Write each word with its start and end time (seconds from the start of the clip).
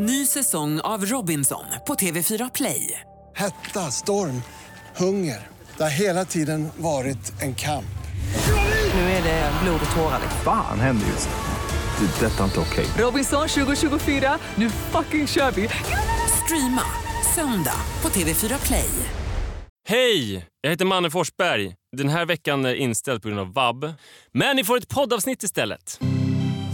Ny 0.00 0.26
säsong 0.26 0.80
av 0.80 1.04
Robinson 1.06 1.64
på 1.86 1.94
TV4 1.94 2.50
Play. 2.54 3.00
Hetta, 3.36 3.80
storm, 3.80 4.42
hunger. 4.96 5.46
Det 5.76 5.82
har 5.82 5.90
hela 5.90 6.24
tiden 6.24 6.68
varit 6.76 7.42
en 7.42 7.54
kamp. 7.54 7.98
Nu 8.94 9.00
är 9.00 9.22
det 9.22 9.52
blod 9.62 9.80
och 9.90 9.96
tårar. 9.96 10.20
Fan 10.44 10.80
händer 10.80 11.06
just 11.06 11.28
nu. 11.28 12.06
Det. 12.06 12.26
är 12.26 12.30
Detta 12.30 12.40
är 12.40 12.44
inte 12.44 12.60
okej. 12.60 12.86
Robinson 12.98 13.48
2024, 13.48 14.38
nu 14.54 14.70
fucking 14.70 15.26
kör 15.26 15.50
vi! 15.50 15.68
Streama 16.44 16.82
söndag 17.34 17.80
på 18.00 18.08
TV4 18.08 18.66
Play. 18.66 18.90
Hej! 19.88 20.46
Jag 20.60 20.70
heter 20.70 20.84
Manne 20.84 21.10
Forsberg. 21.10 21.74
Den 21.96 22.08
här 22.08 22.26
veckan 22.26 22.64
är 22.64 22.74
inställd 22.74 23.22
på 23.22 23.28
grund 23.28 23.40
av 23.40 23.52
vab. 23.52 23.92
Men 24.32 24.56
ni 24.56 24.64
får 24.64 24.76
ett 24.76 24.88
poddavsnitt 24.88 25.42
istället. 25.42 26.00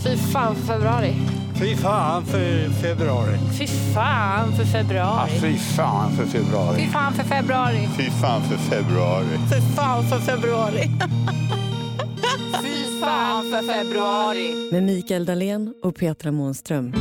Fy 0.05 0.17
fan 0.17 0.57
för 0.57 0.67
februari. 0.67 1.15
Fy 1.59 1.77
fan 1.77 2.25
för 2.25 2.69
februari. 2.71 3.39
Fy 3.59 3.67
fan 3.67 4.53
för 4.53 4.65
februari. 4.65 5.31
Fy 5.41 5.57
fan 5.59 6.17
för 6.17 6.25
februari. 6.25 6.77
Fy 6.79 6.87
fan 6.91 7.13
för 7.13 7.25
februari. 7.25 7.89
Fy 7.97 8.11
fan 8.11 8.43
för 8.43 8.57
februari. 8.59 9.27
Fy 9.51 9.61
fan 9.77 10.05
för 10.05 10.19
februari. 10.19 10.91
Fy 12.63 13.01
fan 13.01 13.51
för 13.51 13.73
februari. 13.73 14.71
med 14.73 14.83
Mikael 14.83 15.25
Dahlén 15.25 15.75
och 15.83 15.97
Petra 15.97 16.33
Månström. 16.33 16.95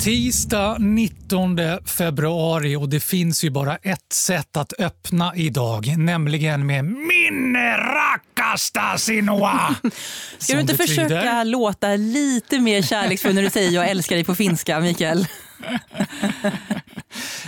Tisdag 0.00 0.76
19 0.78 1.58
februari 1.84 2.76
och 2.76 2.88
det 2.88 3.00
finns 3.00 3.44
ju 3.44 3.50
bara 3.50 3.76
ett 3.76 4.12
sätt 4.12 4.56
att 4.56 4.72
öppna 4.80 5.32
idag, 5.36 5.94
nämligen 5.98 6.66
med 6.66 6.84
Minne 6.84 7.76
rakkasta 7.76 8.98
sinua. 8.98 9.76
Ska 10.38 10.54
du 10.54 10.60
inte 10.60 10.76
försöka 10.76 11.44
låta 11.44 11.88
lite 11.96 12.60
mer 12.60 12.82
kärleksfull 12.82 13.34
när 13.34 13.42
du 13.42 13.50
säger 13.50 13.70
jag 13.70 13.88
älskar 13.88 14.16
dig 14.16 14.24
på 14.24 14.34
finska, 14.34 14.80
Mikael? 14.80 15.26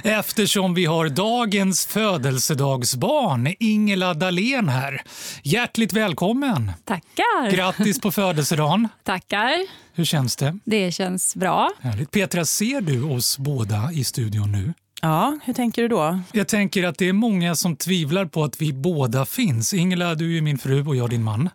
Eftersom 0.05 0.75
vi 0.75 0.85
har 0.85 1.09
dagens 1.09 1.87
födelsedagsbarn, 1.87 3.55
Ingela 3.59 4.15
Dahlén 4.15 4.69
här. 4.69 5.03
Hjärtligt 5.43 5.93
välkommen! 5.93 6.73
Tackar. 6.85 7.51
Grattis 7.51 8.01
på 8.01 8.13
födelsedagen! 8.13 8.89
Tackar. 9.05 9.53
Hur 9.95 10.05
känns 10.05 10.37
det? 10.37 10.59
Det 10.65 10.93
känns 10.93 11.37
bra. 11.37 11.71
Härligt. 11.81 12.11
Petra, 12.11 12.45
ser 12.45 12.81
du 12.81 13.03
oss 13.03 13.39
båda 13.39 13.91
i 13.93 14.05
studion 14.05 14.53
nu? 14.53 14.75
Ja, 15.05 15.39
hur 15.45 15.55
tänker 15.55 15.83
du 15.83 15.89
då? 15.89 16.21
Jag 16.33 16.49
tänker 16.49 16.85
att 16.85 16.99
det 16.99 17.09
är 17.09 17.13
många 17.13 17.55
som 17.55 17.77
tvivlar 17.77 18.25
på 18.25 18.45
att 18.45 18.63
vi 18.63 18.73
båda 18.73 19.27
finns. 19.27 19.75
Ingela, 19.75 20.15
du 20.15 20.39
är 20.39 20.43
min 20.43 20.59
fru 20.59 20.87
och 20.87 20.97
jag 20.97 21.11
din 21.11 21.23
man. 21.23 21.51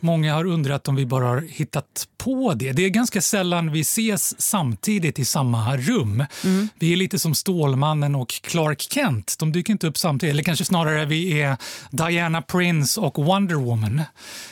Många 0.00 0.34
har 0.34 0.44
undrat 0.44 0.88
om 0.88 0.96
vi 0.96 1.06
bara 1.06 1.24
har 1.24 1.40
hittat 1.40 2.08
på 2.18 2.54
det. 2.54 2.72
Det 2.72 2.84
är 2.84 2.88
ganska 2.88 3.20
sällan 3.20 3.72
vi 3.72 3.80
ses 3.80 4.40
samtidigt 4.40 5.18
i 5.18 5.24
samma 5.24 5.76
rum. 5.76 6.24
Vi 6.78 6.92
är 6.92 6.96
lite 6.96 7.18
som 7.18 7.34
Stålmannen 7.34 8.14
och 8.14 8.28
Clark 8.28 8.80
Kent. 8.80 9.36
De 9.38 9.52
dyker 9.52 9.72
inte 9.72 9.86
upp 9.86 9.98
samtidigt. 9.98 10.32
Eller 10.32 10.42
kanske 10.42 10.64
snarare 10.64 11.04
vi 11.04 11.40
är 11.42 11.56
Diana 11.90 12.42
Prince 12.42 13.00
och 13.00 13.24
Wonder 13.24 13.54
Woman. 13.54 14.02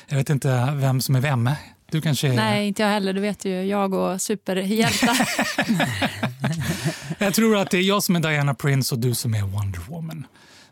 Jag 0.08 0.16
vet 0.16 0.30
inte 0.30 0.72
vem 0.74 1.00
som 1.00 1.14
är 1.14 1.20
vem. 1.20 1.50
Du 1.90 2.00
kanske 2.00 2.28
är... 2.28 2.32
Nej, 2.32 2.66
inte 2.68 2.82
jag 2.82 2.90
heller. 2.90 3.12
Du 3.12 3.20
vet 3.20 3.44
ju, 3.44 3.62
jag 3.62 3.94
och 3.94 4.20
superhjältar. 4.20 5.28
Jag 7.22 7.34
tror 7.34 7.56
att 7.56 7.70
det 7.70 7.78
är 7.78 7.82
jag 7.82 8.02
som 8.02 8.16
är 8.16 8.20
Diana 8.20 8.54
Prince 8.54 8.94
och 8.94 9.00
du 9.00 9.14
som 9.14 9.34
är 9.34 9.42
Wonder 9.42 9.80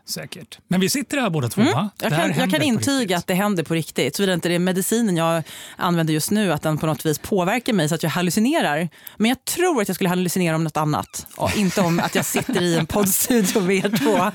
Säkert. 0.09 0.59
Men 0.67 0.79
vi 0.79 0.89
sitter 0.89 1.17
här 1.17 1.29
båda 1.29 1.49
två, 1.49 1.61
va? 1.61 1.67
Mm. 1.67 1.89
Jag 2.01 2.11
Det 2.11 2.15
här 2.15 2.29
kan, 2.29 2.39
jag 2.39 2.49
kan 2.51 2.61
intyga 2.61 3.17
att 3.17 3.27
det 3.27 3.33
händer 3.33 3.63
på 3.63 3.73
riktigt. 3.73 4.15
Såvida 4.15 4.33
inte 4.33 4.49
det 4.49 4.55
är 4.55 4.59
medicinen 4.59 5.17
jag 5.17 5.43
använder 5.77 6.13
just 6.13 6.31
nu, 6.31 6.53
att 6.53 6.61
den 6.61 6.77
på 6.77 6.85
något 6.85 7.05
vis 7.05 7.19
påverkar 7.19 7.73
mig 7.73 7.89
så 7.89 7.95
att 7.95 8.03
jag 8.03 8.09
hallucinerar. 8.09 8.89
Men 9.17 9.29
jag 9.29 9.45
tror 9.45 9.81
att 9.81 9.87
jag 9.87 9.95
skulle 9.95 10.09
hallucinera 10.09 10.55
om 10.55 10.63
något 10.63 10.77
annat. 10.77 11.27
Och 11.35 11.57
inte 11.57 11.81
om 11.81 11.99
att 11.99 12.15
jag 12.15 12.25
sitter 12.25 12.61
i 12.61 12.77
en 12.77 12.85
poddstudio 12.85 13.61
med 13.61 13.75
er 13.75 13.97
två. 13.97 14.31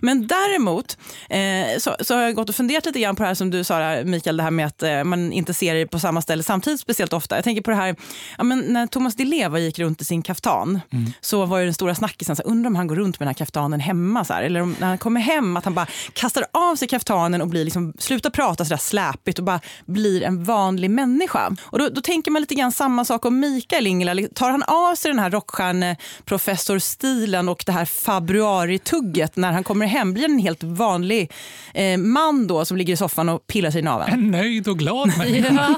Men 0.00 0.26
däremot 0.26 0.98
eh, 1.30 1.78
så, 1.78 1.96
så 2.00 2.14
har 2.14 2.22
jag 2.22 2.34
gått 2.34 2.48
och 2.48 2.54
funderat 2.54 2.86
lite 2.86 3.00
grann 3.00 3.16
på 3.16 3.22
det 3.22 3.26
här 3.26 3.34
som 3.34 3.50
du 3.50 3.64
sa 3.64 3.78
där, 3.78 4.04
Mikael, 4.04 4.36
det 4.36 4.42
här 4.42 4.50
med 4.50 4.66
att 4.66 4.82
eh, 4.82 5.04
man 5.04 5.32
inte 5.32 5.54
ser 5.54 5.74
er 5.74 5.86
på 5.86 5.98
samma 5.98 6.22
ställe 6.22 6.42
samtidigt 6.42 6.80
speciellt 6.80 7.12
ofta. 7.12 7.34
Jag 7.34 7.44
tänker 7.44 7.62
på 7.62 7.70
det 7.70 7.76
här, 7.76 7.96
ja, 8.38 8.44
men 8.44 8.58
när 8.58 8.86
Thomas 8.86 9.14
Di 9.14 9.24
Leva 9.24 9.58
gick 9.58 9.78
runt 9.78 10.00
i 10.00 10.04
sin 10.04 10.22
kaftan 10.22 10.80
så 11.20 11.44
var 11.46 11.58
ju 11.58 11.64
den 11.64 11.74
stora 11.74 11.94
snackisen, 11.94 12.36
undrar 12.44 12.68
om 12.68 12.76
han 12.76 12.86
går 12.86 12.96
runt 12.96 13.20
med 13.20 13.26
den 13.26 13.28
här 13.28 13.34
kaftanen 13.34 13.80
hemma. 13.80 14.15
Så 14.24 14.32
här, 14.32 14.42
eller 14.42 14.62
om, 14.62 14.76
när 14.80 14.86
han 14.86 14.98
kommer 14.98 15.20
hem 15.20 15.56
att 15.56 15.64
han 15.64 15.74
bara 15.74 15.86
kastar 16.12 16.46
av 16.52 16.76
sig 16.76 16.88
kaftanen 16.88 17.42
och 17.42 17.48
blir 17.48 17.64
liksom, 17.64 17.92
slutar 17.98 18.30
prata 18.30 18.64
så 18.64 18.70
där 18.70 18.76
släpigt 18.76 19.38
och 19.38 19.44
bara 19.44 19.60
blir 19.84 20.22
en 20.22 20.44
vanlig 20.44 20.90
människa. 20.90 21.56
Och 21.62 21.78
då, 21.78 21.88
då 21.88 22.00
tänker 22.00 22.30
man 22.30 22.42
lite 22.42 22.54
grann 22.54 22.72
samma 22.72 23.04
sak 23.04 23.24
om 23.24 23.40
Mikael 23.40 23.86
Ingela. 23.86 24.28
Tar 24.34 24.50
han 24.50 24.62
av 24.62 24.94
sig 24.94 25.10
den 25.10 25.18
här 25.18 25.30
rockstjärneprofessorstilen 25.30 27.48
och 27.48 27.62
det 27.66 27.72
här 27.72 27.84
februaritugget 27.84 29.36
när 29.36 29.52
han 29.52 29.64
kommer 29.64 29.86
hem? 29.86 30.12
Blir 30.12 30.24
en 30.24 30.38
helt 30.38 30.62
vanlig 30.62 31.32
eh, 31.74 31.98
man 31.98 32.46
då 32.46 32.64
som 32.64 32.76
ligger 32.76 32.92
i 32.92 32.96
soffan 32.96 33.28
och 33.28 33.46
pillar 33.46 33.70
sig 33.70 33.80
i 33.80 33.84
naveln? 33.84 34.12
En 34.12 34.30
nöjd 34.30 34.68
och 34.68 34.78
glad 34.78 35.08
människa. 35.18 35.76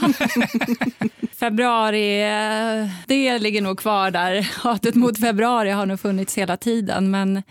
Februari, 1.38 2.22
eh, 2.22 2.88
det 3.06 3.38
ligger 3.38 3.62
nog 3.62 3.78
kvar 3.78 4.10
där. 4.10 4.50
Hatet 4.62 4.94
mot 4.94 5.20
februari 5.20 5.70
har 5.70 5.86
nog 5.86 6.00
funnits 6.00 6.38
hela 6.38 6.56
tiden. 6.56 7.10
Men 7.10 7.42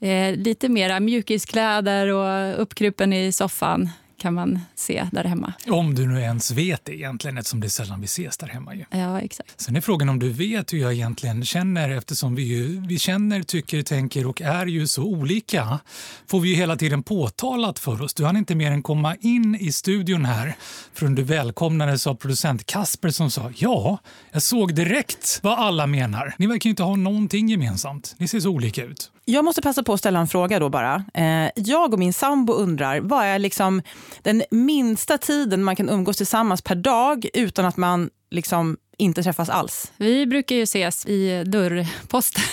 eh, 0.00 0.36
lite 0.36 0.68
mera 0.68 1.00
mjukiskläder 1.00 2.06
och 2.06 2.62
uppkrupen 2.62 3.12
i 3.12 3.32
soffan 3.32 3.90
kan 4.20 4.34
man 4.34 4.60
se 4.74 5.06
där 5.12 5.24
hemma. 5.24 5.52
Om 5.68 5.94
du 5.94 6.06
nu 6.06 6.20
ens 6.20 6.50
vet 6.50 6.84
det 6.84 6.94
egentligen, 6.94 7.38
eftersom 7.38 7.60
det 7.60 7.66
är 7.66 7.68
sällan 7.68 8.00
vi 8.00 8.04
ses 8.04 8.36
där 8.36 8.46
hemma. 8.46 8.74
Ju. 8.74 8.84
Ja, 8.90 9.20
exakt. 9.20 9.60
Sen 9.60 9.76
är 9.76 9.80
frågan 9.80 10.08
om 10.08 10.18
du 10.18 10.28
vet 10.28 10.72
hur 10.72 10.78
jag 10.78 10.92
egentligen 10.92 11.44
känner 11.44 11.90
eftersom 11.90 12.34
vi, 12.34 12.42
ju, 12.42 12.80
vi 12.86 12.98
känner, 12.98 13.42
tycker, 13.42 13.82
tänker 13.82 14.26
och 14.26 14.40
är 14.40 14.66
ju 14.66 14.86
så 14.86 15.02
olika. 15.02 15.78
Får 16.26 16.40
vi 16.40 16.48
ju 16.48 16.54
hela 16.54 16.76
tiden 16.76 17.02
påtalat 17.02 17.78
för 17.78 18.02
oss. 18.02 18.14
Du 18.14 18.24
hann 18.24 18.36
inte 18.36 18.54
mer 18.54 18.70
än 18.70 18.82
komma 18.82 19.16
in 19.20 19.54
i 19.54 19.72
studion 19.72 20.24
här 20.24 20.54
förrän 20.94 21.14
du 21.14 21.22
välkomnades 21.22 22.06
av 22.06 22.14
producent 22.14 22.66
Kasper 22.66 23.10
som 23.10 23.30
sa 23.30 23.52
ja, 23.56 23.98
jag 24.32 24.42
såg 24.42 24.74
direkt 24.74 25.40
vad 25.42 25.58
alla 25.58 25.86
menar. 25.86 26.34
Ni 26.38 26.46
verkar 26.46 26.70
inte 26.70 26.82
ha 26.82 26.96
någonting 26.96 27.48
gemensamt. 27.48 28.14
Ni 28.18 28.28
ser 28.28 28.40
så 28.40 28.50
olika 28.50 28.84
ut. 28.84 29.10
Jag 29.24 29.44
måste 29.44 29.62
passa 29.62 29.82
på 29.82 29.92
att 29.92 29.98
ställa 29.98 30.20
en 30.20 30.28
fråga 30.28 30.58
då 30.58 30.68
bara. 30.68 31.04
Eh, 31.14 31.50
jag 31.56 31.92
och 31.92 31.98
min 31.98 32.12
sambo 32.12 32.52
undrar, 32.52 33.00
vad 33.00 33.24
är 33.24 33.38
liksom 33.38 33.82
den 34.22 34.42
minsta 34.50 35.18
tiden 35.18 35.64
man 35.64 35.76
kan 35.76 35.88
umgås 35.88 36.16
tillsammans 36.16 36.62
per 36.62 36.74
dag 36.74 37.26
utan 37.34 37.64
att 37.64 37.76
man 37.76 38.10
liksom 38.30 38.76
inte 38.98 39.22
träffas 39.22 39.48
alls? 39.50 39.92
Vi 39.96 40.26
brukar 40.26 40.56
ju 40.56 40.62
ses 40.62 41.06
i 41.06 41.44
dörrposten. 41.44 42.42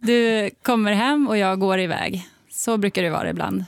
Du 0.00 0.50
kommer 0.62 0.92
hem 0.92 1.28
och 1.28 1.38
jag 1.38 1.60
går 1.60 1.80
iväg. 1.80 2.28
Så 2.50 2.76
brukar 2.76 3.02
det 3.02 3.10
vara 3.10 3.30
ibland, 3.30 3.64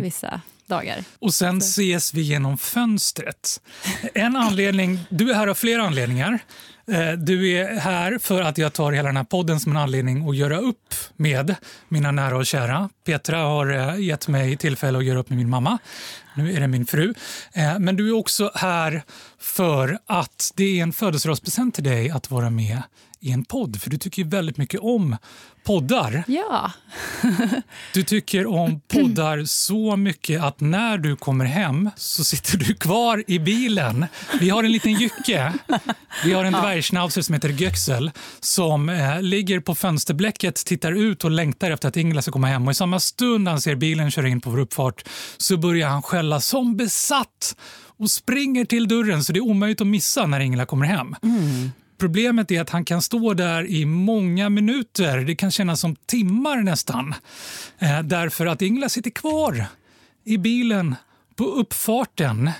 vissa 0.00 0.40
dagar. 0.66 1.04
Och 1.18 1.34
sen 1.34 1.58
ses 1.58 2.14
vi 2.14 2.20
genom 2.22 2.58
fönstret. 2.58 3.60
En 4.14 4.36
anledning, 4.36 4.98
du 5.10 5.30
är 5.30 5.34
här 5.34 5.46
av 5.46 5.54
flera 5.54 5.82
anledningar. 5.82 6.38
Eh, 6.90 7.12
du 7.12 7.52
är 7.52 7.80
här 7.80 8.18
för 8.18 8.42
att 8.42 8.58
jag 8.58 8.72
tar 8.72 8.92
hela 8.92 9.08
den 9.08 9.16
här 9.16 9.24
podden 9.24 9.60
som 9.60 9.72
en 9.72 9.78
anledning 9.78 10.28
att 10.28 10.36
göra 10.36 10.58
upp 10.58 10.94
med 11.16 11.54
mina 11.88 12.10
nära 12.10 12.36
och 12.36 12.46
kära. 12.46 12.90
Petra 13.06 13.38
har 13.38 13.70
eh, 13.70 14.00
gett 14.00 14.28
mig 14.28 14.56
tillfälle 14.56 14.98
att 14.98 15.04
göra 15.04 15.18
upp 15.18 15.28
med 15.28 15.38
min 15.38 15.50
mamma. 15.50 15.78
Nu 16.36 16.52
är 16.52 16.60
det 16.60 16.68
min 16.68 16.86
fru. 16.86 17.14
Eh, 17.52 17.78
men 17.78 17.96
du 17.96 18.08
är 18.08 18.12
också 18.12 18.50
här 18.54 19.02
för 19.38 19.98
att 20.06 20.52
det 20.56 20.78
är 20.78 20.82
en 20.82 20.92
födelsedagspresent 20.92 21.74
till 21.74 21.84
dig 21.84 22.10
att 22.10 22.30
vara 22.30 22.50
med 22.50 22.82
i 23.20 23.32
en 23.32 23.44
podd. 23.44 23.80
För 23.80 23.90
du 23.90 23.98
tycker 23.98 24.22
ju 24.22 24.28
väldigt 24.28 24.56
mycket 24.56 24.80
om 24.80 25.16
poddar. 25.64 26.24
Ja, 26.26 26.72
Du 27.94 28.02
tycker 28.02 28.46
om 28.46 28.80
poddar 28.88 29.44
så 29.44 29.96
mycket 29.96 30.42
att 30.42 30.60
när 30.60 30.98
du 30.98 31.16
kommer 31.16 31.44
hem 31.44 31.90
så 31.96 32.24
sitter 32.24 32.58
du 32.58 32.74
kvar 32.74 33.24
i 33.26 33.38
bilen. 33.38 34.06
Vi 34.40 34.50
har 34.50 34.64
en 34.64 34.72
liten 34.72 34.92
jycke. 34.92 35.52
Vi 36.24 36.32
har 36.32 36.44
en 36.44 36.52
dvärgschnauzer 36.52 37.22
som 37.22 37.34
heter 37.34 37.48
Göksel 37.48 38.10
som 38.40 38.88
eh, 38.88 39.22
ligger 39.22 39.60
på 39.60 39.74
fönsterblecket, 39.74 40.54
tittar 40.54 40.92
ut 40.92 41.24
och 41.24 41.30
längtar 41.30 41.70
efter 41.70 41.88
att 41.88 41.96
Ingela 41.96 42.22
ska 42.22 42.32
komma 42.32 42.46
hem. 42.46 42.66
Och 42.66 42.70
I 42.70 42.74
samma 42.74 43.00
stund 43.00 43.48
han 43.48 43.60
ser 43.60 43.74
bilen 43.74 44.10
köra 44.10 44.28
in 44.28 44.40
på 44.40 44.50
vår 44.50 44.58
uppfart 44.58 45.04
så 45.36 45.56
börjar 45.56 45.88
han 45.88 46.02
skälla 46.02 46.40
som 46.40 46.76
besatt 46.76 47.56
och 47.98 48.10
springer 48.10 48.64
till 48.64 48.88
dörren 48.88 49.24
så 49.24 49.32
det 49.32 49.38
är 49.38 49.44
omöjligt 49.44 49.80
att 49.80 49.86
missa 49.86 50.26
när 50.26 50.40
Ingela 50.40 50.66
kommer 50.66 50.86
hem. 50.86 51.16
Problemet 51.98 52.50
är 52.50 52.60
att 52.60 52.70
han 52.70 52.84
kan 52.84 53.02
stå 53.02 53.34
där 53.34 53.66
i 53.66 53.84
många 53.84 54.48
minuter. 54.48 55.18
Det 55.18 55.34
kan 55.34 55.50
kännas 55.50 55.80
som 55.80 55.96
timmar 55.96 56.56
nästan. 56.56 57.14
Eh, 57.78 58.02
därför 58.02 58.46
att 58.46 58.62
Ingela 58.62 58.88
sitter 58.88 59.10
kvar 59.10 59.66
i 60.24 60.38
bilen 60.38 60.94
på 61.36 61.44
uppfarten 61.44 62.50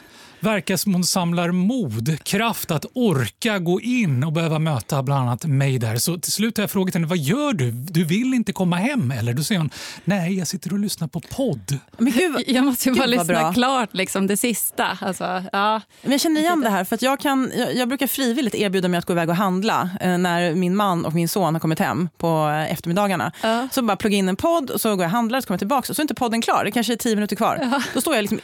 verkar 0.40 0.76
som 0.76 0.94
hon 0.94 1.04
samlar 1.04 1.50
mod, 1.50 2.24
kraft 2.24 2.70
att 2.70 2.86
orka 2.94 3.58
gå 3.58 3.80
in 3.80 4.24
och 4.24 4.32
behöva 4.32 4.58
möta 4.58 5.02
bland 5.02 5.20
annat 5.28 5.44
mig 5.46 5.78
där. 5.78 5.96
Så 5.96 6.18
till 6.18 6.32
slut 6.32 6.56
har 6.56 6.62
jag 6.62 6.70
frågat 6.70 6.94
henne, 6.94 7.06
vad 7.06 7.18
gör 7.18 7.52
du? 7.52 7.70
Du 7.70 8.04
vill 8.04 8.34
inte 8.34 8.52
komma 8.52 8.76
hem 8.76 9.10
eller? 9.10 9.32
Då 9.32 9.42
säger 9.42 9.58
hon, 9.58 9.70
nej 10.04 10.38
jag 10.38 10.46
sitter 10.48 10.72
och 10.72 10.78
lyssnar 10.78 11.08
på 11.08 11.20
podd. 11.20 11.78
Men 11.98 12.12
gud, 12.12 12.36
Jag 12.46 12.64
måste 12.64 12.88
ju 12.88 12.94
bara 12.94 13.06
lyssna 13.06 13.24
bra. 13.24 13.52
klart, 13.52 13.88
liksom, 13.94 14.26
det 14.26 14.36
sista. 14.36 14.98
Alltså, 15.00 15.42
ja. 15.52 15.80
Men 16.02 16.12
jag 16.12 16.20
känner 16.20 16.40
igen 16.40 16.60
det 16.60 16.70
här, 16.70 16.84
för 16.84 16.94
att 16.94 17.02
jag, 17.02 17.20
kan, 17.20 17.52
jag, 17.56 17.76
jag 17.76 17.88
brukar 17.88 18.06
frivilligt 18.06 18.54
erbjuda 18.54 18.88
mig 18.88 18.98
att 18.98 19.04
gå 19.04 19.12
iväg 19.12 19.28
och 19.28 19.36
handla 19.36 19.90
eh, 20.00 20.18
när 20.18 20.54
min 20.54 20.76
man 20.76 21.04
och 21.04 21.14
min 21.14 21.28
son 21.28 21.54
har 21.54 21.60
kommit 21.60 21.78
hem 21.78 22.08
på 22.18 22.48
eh, 22.48 22.72
eftermiddagarna. 22.72 23.32
Ja. 23.42 23.68
Så 23.72 23.82
bara 23.82 23.96
plugga 23.96 24.16
in 24.16 24.28
en 24.28 24.36
podd 24.36 24.70
och 24.70 24.80
så 24.80 24.88
går 24.88 25.04
jag 25.04 25.08
och 25.08 25.10
handlar 25.10 25.38
och 25.38 25.42
så 25.42 25.46
kommer 25.46 25.54
jag 25.54 25.60
tillbaka 25.60 25.92
och 25.92 25.96
så 25.96 26.00
är 26.00 26.04
inte 26.04 26.14
podden 26.14 26.42
klar. 26.42 26.64
Det 26.64 26.70
kanske 26.70 26.92
är 26.92 26.96
tio 26.96 27.14
minuter 27.14 27.36
kvar. 27.36 27.82
Då 27.94 28.00
står 28.00 28.14
jag 28.14 28.22
liksom 28.22 28.40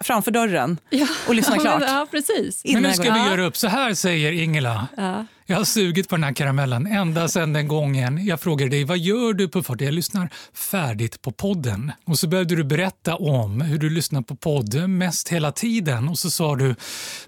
framför 0.00 0.30
dörren 0.30 0.78
och 1.28 1.34
lyssnar 1.38 1.56
Ja, 1.56 1.60
klart. 1.62 1.80
men, 1.80 1.88
ja, 1.88 2.06
precis. 2.10 2.64
Innan 2.64 2.82
Men 2.82 2.90
nu 2.90 2.96
ska 2.96 3.12
vi 3.12 3.18
göra 3.30 3.44
upp. 3.46 3.56
Så 3.56 3.68
här 3.68 3.94
säger 3.94 4.32
Ingela. 4.32 4.88
Ja. 4.96 5.26
Jag 5.46 5.56
har 5.56 5.64
sugit 5.64 6.08
på 6.08 6.16
den 6.16 6.24
här 6.24 6.32
karamellen 6.32 6.86
ända 6.86 7.28
sedan 7.28 7.52
den 7.52 7.68
gången 7.68 8.26
jag 8.26 8.40
frågade 8.40 8.70
dig 8.70 8.84
vad 8.84 8.98
gör 8.98 9.32
du 9.32 9.48
på 9.48 9.62
podd? 9.62 9.82
Jag 9.82 9.94
lyssnar 9.94 10.30
färdigt 10.54 11.22
på 11.22 11.32
podden. 11.32 11.92
Och 12.04 12.18
så 12.18 12.28
började 12.28 12.56
du 12.56 12.64
berätta 12.64 13.16
om 13.16 13.60
hur 13.60 13.78
du 13.78 13.90
lyssnar 13.90 14.22
på 14.22 14.36
podd 14.36 14.88
mest 14.88 15.28
hela 15.28 15.52
tiden. 15.52 16.08
Och 16.08 16.18
så 16.18 16.30
sa 16.30 16.56
du 16.56 16.74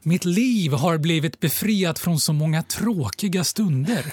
mitt 0.03 0.25
liv 0.25 0.73
har 0.73 0.99
blivit 0.99 1.41
befriat 1.41 1.99
från 1.99 2.21
så 2.21 2.33
många 2.33 2.63
tråkiga 2.63 3.45
stunder 3.45 4.05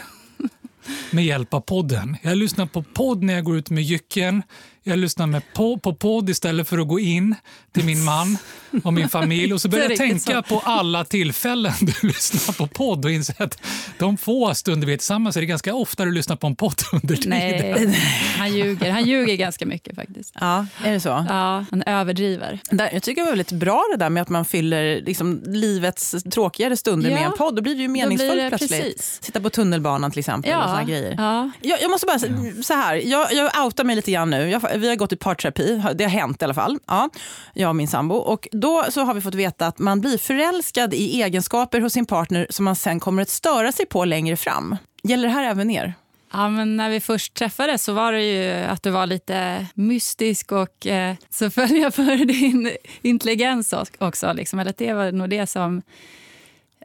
med 1.11 1.25
hjälp 1.25 1.53
av 1.53 1.61
podden. 1.61 2.17
Jag 2.21 2.37
lyssnar 2.37 2.65
på 2.65 2.83
podd 2.83 3.23
när 3.23 3.33
jag 3.33 3.43
går 3.43 3.57
ut 3.57 3.69
med 3.69 3.83
jycken. 3.83 4.43
Jag 4.87 4.99
lyssnar 4.99 5.27
med 5.27 5.41
på, 5.53 5.77
på 5.77 5.93
podd 5.93 6.29
istället 6.29 6.67
för 6.67 6.77
att 6.77 6.87
gå 6.87 6.99
in 6.99 7.35
till 7.73 7.85
min 7.85 8.03
man 8.03 8.37
och 8.83 8.93
min 8.93 9.09
familj. 9.09 9.53
Och 9.53 9.61
så 9.61 9.69
börjar 9.69 9.85
jag 9.89 9.97
tänka 9.97 10.41
på 10.41 10.59
alla 10.65 11.05
tillfällen 11.05 11.73
du 11.81 11.93
lyssnar 12.07 12.53
på 12.53 12.67
podd 12.67 13.05
och 13.05 13.11
inser 13.11 13.41
att 13.43 13.61
de 13.99 14.17
få 14.17 14.53
stunder 14.53 14.87
vi 14.87 14.93
är 14.93 14.97
tillsammans 14.97 15.37
är 15.37 15.41
det 15.41 15.47
ganska 15.47 15.73
ofta 15.75 16.05
du 16.05 16.11
lyssnar 16.11 16.35
på 16.35 16.47
en 16.47 16.55
podd 16.55 16.81
under 16.91 17.15
tiden. 17.15 17.29
Nej, 17.29 17.97
han 18.37 18.53
ljuger. 18.55 18.91
Han 18.91 19.03
ljuger 19.05 19.35
ganska 19.35 19.65
mycket 19.65 19.95
faktiskt. 19.95 20.33
Ja, 20.39 20.65
är 20.83 20.91
det 20.93 20.99
så? 20.99 21.25
Ja, 21.29 21.65
han 21.71 21.83
överdriver. 21.85 22.59
Jag 22.71 23.03
tycker 23.03 23.21
det 23.21 23.25
var 23.25 23.31
väldigt 23.31 23.51
bra 23.51 23.83
det 23.91 23.97
där 23.97 24.09
med 24.09 24.21
att 24.21 24.29
man 24.29 24.45
fyller 24.45 25.01
liksom, 25.01 25.41
livets 25.45 26.15
tråkigare 26.31 26.77
stunder 26.77 27.09
Ja. 27.09 27.15
med 27.15 27.25
en 27.25 27.31
podd. 27.37 27.55
Då 27.55 27.61
blir 27.61 27.75
det 27.75 27.81
ju 27.81 27.87
meningsfullt 27.87 28.33
det 28.41 28.49
plötsligt. 28.49 28.71
precis. 28.81 29.19
Sitta 29.23 29.39
på 29.41 29.49
tunnelbanan 29.49 30.11
till 30.11 30.19
exempel. 30.19 30.55
Och 30.57 30.63
såna 30.63 30.83
grejer. 30.83 31.15
ja. 31.17 31.51
Jag, 31.61 31.81
jag 31.81 31.91
måste 31.91 32.05
bara 32.07 32.19
säga 32.19 32.33
så 32.63 32.73
här, 32.73 32.95
jag, 32.95 33.33
jag 33.33 33.65
outar 33.65 33.83
mig 33.83 33.95
lite 33.95 34.11
grann 34.11 34.29
nu. 34.29 34.49
Jag, 34.49 34.76
vi 34.77 34.89
har 34.89 34.95
gått 34.95 35.13
i 35.13 35.15
parterapi, 35.15 35.81
det 35.95 36.03
har 36.03 36.11
hänt 36.11 36.41
i 36.41 36.45
alla 36.45 36.53
fall. 36.53 36.79
Ja, 36.87 37.09
jag 37.53 37.69
och 37.69 37.75
min 37.75 37.87
sambo. 37.87 38.15
Och 38.15 38.47
då 38.51 38.85
så 38.89 39.01
har 39.01 39.13
vi 39.13 39.21
fått 39.21 39.35
veta 39.35 39.67
att 39.67 39.79
man 39.79 40.01
blir 40.01 40.17
förälskad 40.17 40.93
i 40.93 41.21
egenskaper 41.21 41.81
hos 41.81 41.93
sin 41.93 42.05
partner 42.05 42.47
som 42.49 42.65
man 42.65 42.75
sen 42.75 42.99
kommer 42.99 43.21
att 43.21 43.29
störa 43.29 43.71
sig 43.71 43.85
på 43.85 44.05
längre 44.05 44.37
fram. 44.37 44.75
Gäller 45.03 45.27
det 45.27 45.33
här 45.33 45.43
även 45.43 45.69
er? 45.69 45.93
Ja, 46.31 46.49
men 46.49 46.77
när 46.77 46.89
vi 46.89 46.99
först 46.99 47.33
träffades 47.33 47.83
så 47.83 47.93
var 47.93 48.11
det 48.11 48.23
ju 48.23 48.51
att 48.51 48.83
du 48.83 48.89
var 48.89 49.05
lite 49.05 49.65
mystisk 49.73 50.51
och 50.51 50.87
eh, 50.87 51.15
så 51.29 51.49
föll 51.49 51.75
jag 51.77 51.93
för 51.93 52.25
din 52.25 52.71
intelligens 53.01 53.73
också. 53.97 54.33
Liksom. 54.33 54.59
Eller 54.59 54.73
det 54.77 54.93
var 54.93 55.11
nog 55.11 55.29
det 55.29 55.47
som 55.47 55.81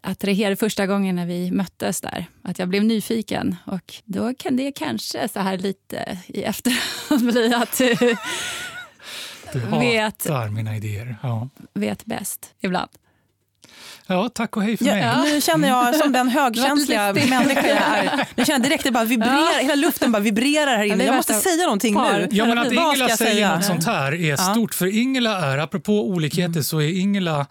attraherade 0.03 0.57
första 0.57 0.87
gången 0.87 1.17
när 1.17 1.27
vi 1.27 1.51
möttes 1.51 2.01
där. 2.01 2.27
Att 2.45 2.59
jag 2.59 2.69
blev 2.69 2.85
nyfiken. 2.85 3.57
Och 3.67 3.95
då 4.05 4.35
kan 4.35 4.57
det 4.57 4.73
kanske 4.73 5.29
så 5.29 5.41
här 5.41 5.59
lite 5.59 6.19
i 6.27 6.43
efterhand 6.43 7.27
bli 7.33 7.55
att 7.55 7.79
du 7.79 7.95
Du 9.53 9.59
Vet. 9.81 10.29
hatar 10.29 10.49
mina 10.49 10.77
idéer. 10.77 11.17
Ja. 11.23 11.49
vet 11.75 12.05
bäst 12.05 12.55
ibland. 12.61 12.91
ja, 14.07 14.29
tack 14.29 14.57
och 14.57 14.63
hej 14.63 14.77
för 14.77 14.85
Ja, 14.85 14.95
mig. 14.95 15.33
Nu 15.35 15.41
känner 15.41 15.69
jag 15.69 15.97
som 15.97 16.13
den 16.13 16.29
högkänsliga 16.29 17.13
människa 17.29 17.67
jag 17.69 17.79
är. 17.79 18.27
Nu 18.37 18.45
känner 18.45 18.59
jag 18.61 18.63
direkt 18.63 18.81
att 18.81 18.85
det 18.85 18.91
bara 18.93 19.05
vibrerar, 19.05 19.63
hela 19.63 19.75
luften 19.75 20.13
bara 20.13 20.23
vibrerar 20.23 20.77
här 20.77 20.85
inne. 20.85 21.05
Jag 21.05 21.15
måste 21.17 21.35
säga 21.35 21.65
någonting 21.65 21.95
par. 21.95 22.13
nu. 22.19 22.29
Ja, 22.31 22.45
men 22.47 22.59
att 22.59 22.73
Ingela 22.73 23.09
säger 23.09 23.17
säga? 23.33 23.55
något 23.57 23.65
sånt 23.65 23.87
här 23.87 24.15
är 24.15 24.37
stort. 24.37 24.75
För 24.75 24.87
Ingela 24.99 25.53
är, 25.53 25.59
apropå 25.59 26.09
olikheter, 26.09 26.63
så 26.63 26.79
är 26.81 26.99
Ingela 27.01 27.47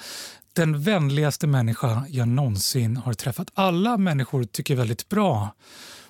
den 0.53 0.83
vänligaste 0.83 1.47
människa 1.47 2.03
jag 2.09 2.27
någonsin 2.27 2.97
har 2.97 3.13
träffat. 3.13 3.51
Alla 3.53 3.97
människor 3.97 4.43
tycker 4.43 4.75
väldigt 4.75 5.09
bra 5.09 5.49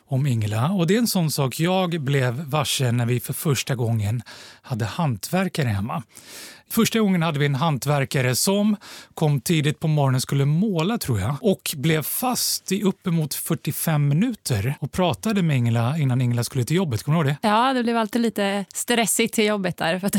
om 0.08 0.28
Ingela. 0.28 0.72
Och 0.72 0.88
Det 0.88 0.96
är 0.96 1.00
en 1.00 1.08
sån 1.08 1.32
sak 1.32 1.60
jag 1.60 2.02
blev 2.02 2.34
varse 2.34 2.92
när 2.92 3.06
vi 3.06 3.20
för 3.20 3.34
första 3.34 3.76
gången 3.76 4.22
hade 4.62 4.86
hantverkare 4.86 5.68
hemma. 5.68 6.04
Första 6.70 7.00
gången 7.00 7.22
hade 7.22 7.40
vi 7.40 7.46
en 7.46 7.56
hantverkare 7.56 8.36
som 8.36 8.76
kom 9.14 9.42
tidigt 9.42 9.80
på 9.80 9.88
morgonen 9.88 10.22
skulle 10.22 10.46
måla 10.46 10.98
tror 10.98 11.20
jag 11.20 11.36
och 11.42 11.76
blev 11.78 12.04
fast 12.04 12.72
i 12.72 12.84
uppemot 12.84 13.34
45 13.34 14.08
minuter 14.08 14.76
och 14.80 14.92
pratade 14.92 15.42
med 15.42 15.58
Ingela 15.58 15.98
innan 15.98 16.22
Ingela 16.22 16.44
skulle 16.44 16.64
till 16.64 16.76
jobbet. 16.76 17.04
Kommer 17.04 17.24
du 17.24 17.30
ihåg 17.30 17.38
det? 17.42 17.48
Ja, 17.48 17.74
det 17.74 17.84
blev 17.84 17.98
alltid 17.98 18.22
lite 18.22 18.66
stressigt 18.74 19.34
till 19.34 19.46
jobbet 19.46 19.78
där. 19.78 20.00
För 20.00 20.08
att 20.08 20.16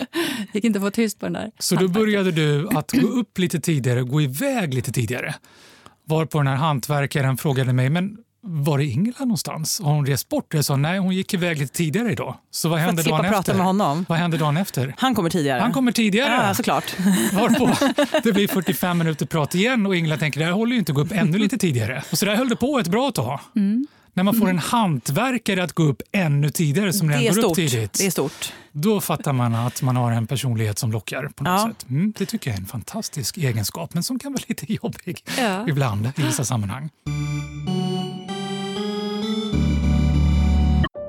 gick 0.52 0.64
inte 0.64 0.78
att 0.78 0.84
få 0.84 0.90
tyst 0.90 1.20
på 1.20 1.26
den 1.26 1.32
där. 1.32 1.50
Så 1.58 1.74
då 1.76 1.88
började 1.88 2.32
du 2.32 2.68
att 2.68 2.92
gå 2.92 3.06
upp 3.06 3.38
lite 3.38 3.60
tidigare, 3.60 4.02
gå 4.02 4.22
iväg 4.22 4.74
lite 4.74 4.92
tidigare. 4.92 5.34
Varpå 6.04 6.38
den 6.38 6.46
här 6.46 6.56
hantverkaren 6.56 7.36
frågade 7.36 7.72
mig, 7.72 7.90
men 7.90 8.16
var 8.44 8.78
är 8.78 8.82
Ingela 8.82 9.18
någonstans? 9.18 9.80
Har 9.80 9.92
hon 9.92 10.06
rest 10.06 10.28
bort? 10.28 10.54
Jag 10.54 10.64
sa, 10.64 10.76
nej 10.76 10.98
hon 10.98 11.14
gick 11.14 11.34
iväg 11.34 11.58
lite 11.58 11.72
tidigare 11.72 12.12
idag. 12.12 12.36
Så 12.50 12.68
vad 12.68 12.78
hände 12.78 13.02
dagen 13.02 13.24
efter? 13.24 13.54
med 13.54 13.66
honom. 13.66 14.06
Vad 14.08 14.18
hände 14.18 14.36
dagen 14.36 14.56
efter? 14.56 14.94
Han 14.98 15.14
kommer 15.14 15.30
tidigare. 15.30 15.60
Han 15.60 15.72
kommer 15.72 15.92
tidigare. 15.92 16.46
Ja, 16.46 16.54
såklart. 16.54 16.98
Varpå 17.32 17.70
det 18.22 18.32
blir 18.32 18.48
45 18.48 18.98
minuter 18.98 19.26
prat 19.26 19.54
igen 19.54 19.86
och 19.86 19.96
Ingela 19.96 20.16
tänker, 20.16 20.40
det 20.40 20.46
här 20.46 20.52
håller 20.52 20.72
ju 20.72 20.78
inte 20.78 20.92
att 20.92 20.96
gå 20.96 21.02
upp 21.02 21.12
ännu 21.12 21.38
lite 21.38 21.58
tidigare. 21.58 22.02
Och 22.12 22.18
så 22.18 22.26
där 22.26 22.36
höll 22.36 22.48
det 22.48 22.56
på 22.56 22.78
ett 22.78 22.88
bra 22.88 23.10
tag. 23.10 23.40
När 24.14 24.22
man 24.22 24.34
får 24.34 24.48
en 24.48 24.58
hantverkare 24.58 25.64
att 25.64 25.72
gå 25.72 25.82
upp 25.82 26.02
ännu 26.12 26.50
tidigare 26.50 26.92
som 26.92 27.10
redan 27.10 27.34
går 27.42 27.44
upp 27.50 27.54
tidigt. 27.54 27.92
Det 27.98 28.06
är 28.06 28.10
stort. 28.10 28.52
Då 28.72 29.00
fattar 29.00 29.32
man 29.32 29.54
att 29.54 29.82
man 29.82 29.96
har 29.96 30.12
en 30.12 30.26
personlighet 30.26 30.78
som 30.78 30.92
lockar 30.92 31.28
på 31.36 31.44
något 31.44 31.60
Ja. 31.60 31.68
sätt. 31.68 31.90
Mm, 31.90 32.12
det 32.18 32.26
tycker 32.26 32.50
jag 32.50 32.56
är 32.56 32.60
en 32.60 32.66
fantastisk 32.66 33.38
egenskap, 33.38 33.94
men 33.94 34.02
som 34.02 34.18
kan 34.18 34.32
vara 34.32 34.42
lite 34.46 34.72
jobbig 34.82 35.24
Ja. 35.38 35.68
ibland 35.68 36.06
i 36.16 36.22
vissa 36.22 36.44
sammanhang. 36.44 36.90